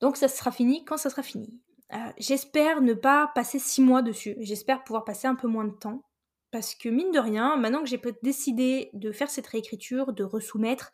Donc 0.00 0.16
ça 0.16 0.28
sera 0.28 0.52
fini 0.52 0.84
quand 0.84 0.96
ça 0.96 1.10
sera 1.10 1.22
fini. 1.22 1.60
Euh, 1.92 1.96
j'espère 2.18 2.80
ne 2.80 2.94
pas 2.94 3.30
passer 3.34 3.58
six 3.58 3.82
mois 3.82 4.02
dessus. 4.02 4.36
J'espère 4.40 4.84
pouvoir 4.84 5.04
passer 5.04 5.26
un 5.26 5.34
peu 5.34 5.48
moins 5.48 5.64
de 5.64 5.72
temps. 5.72 6.02
Parce 6.50 6.74
que 6.74 6.88
mine 6.88 7.10
de 7.12 7.18
rien, 7.18 7.56
maintenant 7.56 7.82
que 7.82 7.88
j'ai 7.88 8.00
décidé 8.22 8.90
de 8.92 9.10
faire 9.10 9.30
cette 9.30 9.46
réécriture, 9.46 10.12
de 10.12 10.22
resoumettre, 10.22 10.92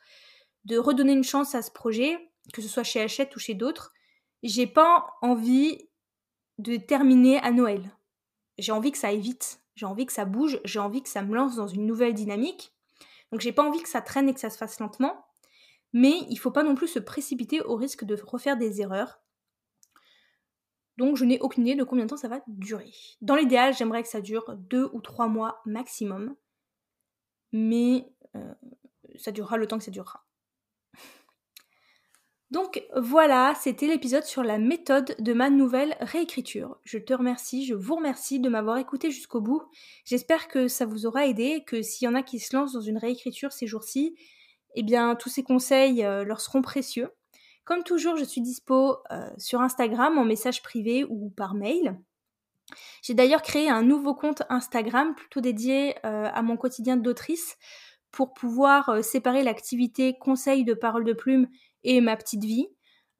de 0.65 0.79
redonner 0.79 1.13
une 1.13 1.25
chance 1.25 1.55
à 1.55 1.63
ce 1.63 1.71
projet, 1.71 2.17
que 2.53 2.63
ce 2.63 2.69
soit 2.69 2.85
chez 2.85 3.01
Hachette 3.01 3.35
ou 3.35 3.41
chez 3.41 3.55
d'autres, 3.55 3.93
j'ai 4.43 4.67
pas 4.67 5.07
envie 5.21 5.89
de 6.59 6.77
terminer 6.77 7.39
à 7.39 7.51
Noël. 7.51 7.91
J'ai 8.59 8.73
envie 8.73 8.93
que 8.93 8.99
ça 8.99 9.09
aille 9.09 9.21
vite, 9.21 9.61
j'ai 9.79 9.87
envie 9.87 10.07
que 10.07 10.13
ça 10.13 10.25
bouge, 10.25 10.61
j'ai 10.65 10.81
envie 10.81 11.03
que 11.03 11.09
ça 11.09 11.23
me 11.23 11.35
lance 11.35 11.57
dans 11.57 11.69
une 11.69 11.87
nouvelle 11.87 12.15
dynamique. 12.15 12.75
Donc 13.31 13.41
j'ai 13.41 13.53
pas 13.53 13.63
envie 13.63 13.83
que 13.83 13.89
ça 13.89 14.01
traîne 14.01 14.29
et 14.29 14.35
que 14.35 14.41
ça 14.41 14.51
se 14.51 14.59
fasse 14.59 14.81
lentement, 14.81 15.25
mais 15.93 16.15
il 16.29 16.37
faut 16.37 16.51
pas 16.51 16.65
non 16.65 16.75
plus 16.75 16.89
se 16.89 16.99
précipiter 16.99 17.61
au 17.63 17.77
risque 17.77 18.05
de 18.05 18.17
refaire 18.21 18.57
des 18.57 18.81
erreurs 18.81 19.21
donc 20.99 21.17
je 21.17 21.25
n'ai 21.25 21.39
aucune 21.39 21.65
idée 21.65 21.77
de 21.77 21.85
combien 21.85 22.05
de 22.05 22.11
temps 22.11 22.17
ça 22.17 22.27
va 22.27 22.43
durer. 22.49 22.93
Dans 23.21 23.37
l'idéal, 23.37 23.73
j'aimerais 23.73 24.03
que 24.03 24.09
ça 24.09 24.21
dure 24.21 24.57
deux 24.57 24.91
ou 24.93 25.01
trois 25.01 25.29
mois 25.29 25.63
maximum. 25.65 26.35
Mais 27.53 28.13
euh, 28.35 28.55
ça 29.17 29.31
durera 29.31 29.57
le 29.57 29.69
temps 29.69 29.79
que 29.79 29.85
ça 29.85 29.93
durera. 29.93 30.27
Donc 32.51 32.83
voilà, 32.97 33.55
c'était 33.61 33.87
l'épisode 33.87 34.25
sur 34.25 34.43
la 34.43 34.59
méthode 34.59 35.15
de 35.19 35.33
ma 35.35 35.51
nouvelle 35.51 35.97
réécriture. 36.01 36.79
Je 36.85 36.97
te 36.97 37.13
remercie, 37.13 37.67
je 37.67 37.75
vous 37.75 37.97
remercie 37.97 38.41
de 38.41 38.49
m'avoir 38.49 38.79
écouté 38.79 39.11
jusqu'au 39.11 39.43
bout. 39.43 39.63
J'espère 40.07 40.49
que 40.49 40.67
ça 40.67 40.87
vous 40.87 41.05
aura 41.05 41.27
aidé, 41.27 41.63
que 41.67 41.83
s'il 41.83 42.07
y 42.07 42.09
en 42.09 42.15
a 42.15 42.23
qui 42.23 42.39
se 42.39 42.57
lancent 42.57 42.73
dans 42.73 42.81
une 42.81 42.97
réécriture 42.97 43.53
ces 43.53 43.67
jours-ci, 43.67 44.17
eh 44.75 44.83
bien 44.83 45.15
tous 45.15 45.29
ces 45.29 45.43
conseils 45.43 46.03
euh, 46.03 46.25
leur 46.25 46.41
seront 46.41 46.63
précieux. 46.63 47.11
Comme 47.65 47.83
toujours, 47.83 48.17
je 48.17 48.25
suis 48.25 48.41
dispo 48.41 48.97
euh, 49.11 49.29
sur 49.37 49.61
Instagram 49.61 50.17
en 50.17 50.25
message 50.25 50.63
privé 50.63 51.05
ou 51.05 51.29
par 51.37 51.55
mail. 51.55 51.99
J'ai 53.03 53.13
d'ailleurs 53.13 53.43
créé 53.43 53.69
un 53.69 53.83
nouveau 53.83 54.15
compte 54.15 54.43
Instagram 54.49 55.15
plutôt 55.15 55.43
dédié 55.43 55.97
euh, 56.07 56.31
à 56.33 56.41
mon 56.41 56.57
quotidien 56.57 56.97
d'autrice 56.97 57.59
pour 58.11 58.33
pouvoir 58.33 59.05
séparer 59.05 59.43
l'activité 59.43 60.17
conseil 60.19 60.65
de 60.65 60.73
parole 60.73 61.05
de 61.05 61.13
plume 61.13 61.47
et 61.85 62.01
ma 62.01 62.17
petite 62.17 62.45
vie. 62.45 62.67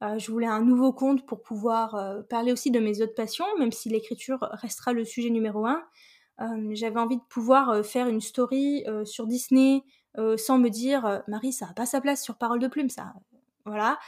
je 0.01 0.31
voulais 0.31 0.47
un 0.47 0.61
nouveau 0.61 0.93
compte 0.93 1.25
pour 1.25 1.41
pouvoir 1.41 2.23
parler 2.29 2.51
aussi 2.51 2.71
de 2.71 2.79
mes 2.79 3.01
autres 3.01 3.15
passions, 3.15 3.45
même 3.57 3.71
si 3.71 3.89
l'écriture 3.89 4.39
restera 4.51 4.93
le 4.93 5.05
sujet 5.05 5.29
numéro 5.29 5.65
un. 5.65 5.83
J'avais 6.71 6.99
envie 6.99 7.17
de 7.17 7.23
pouvoir 7.29 7.85
faire 7.85 8.07
une 8.07 8.21
story 8.21 8.83
sur 9.05 9.27
Disney 9.27 9.83
euh, 10.17 10.37
sans 10.37 10.57
me 10.57 10.69
dire 10.69 11.21
Marie, 11.27 11.53
ça 11.53 11.67
n'a 11.67 11.73
pas 11.73 11.85
sa 11.85 12.01
place 12.01 12.23
sur 12.23 12.37
Parole 12.37 12.59
de 12.59 12.67
Plume, 12.67 12.89
ça. 12.89 13.13
Voilà. 13.65 13.99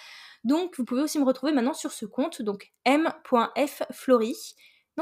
Donc 0.44 0.76
vous 0.78 0.86
pouvez 0.86 1.02
aussi 1.02 1.20
me 1.20 1.26
retrouver 1.26 1.52
maintenant 1.52 1.74
sur 1.74 1.92
ce 1.92 2.06
compte, 2.06 2.42
donc 2.42 2.72
m.fflory, 2.86 4.36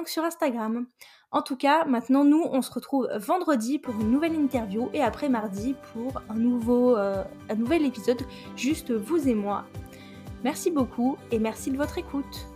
sur 0.08 0.24
Instagram. 0.24 0.86
En 1.32 1.42
tout 1.42 1.58
cas, 1.58 1.86
maintenant 1.86 2.24
nous, 2.24 2.44
on 2.52 2.62
se 2.62 2.72
retrouve 2.72 3.08
vendredi 3.18 3.78
pour 3.78 3.94
une 4.00 4.12
nouvelle 4.12 4.34
interview 4.34 4.90
et 4.94 5.02
après 5.02 5.30
mardi 5.30 5.76
pour 5.94 6.22
un, 6.30 6.36
nouveau, 6.36 6.96
un 6.96 7.56
nouvel 7.56 7.86
épisode, 7.86 8.22
juste 8.56 8.92
vous 8.92 9.28
et 9.28 9.36
moi. 9.36 9.66
Merci 10.44 10.72
beaucoup 10.72 11.18
et 11.32 11.38
merci 11.38 11.70
de 11.70 11.78
votre 11.78 11.98
écoute. 11.98 12.48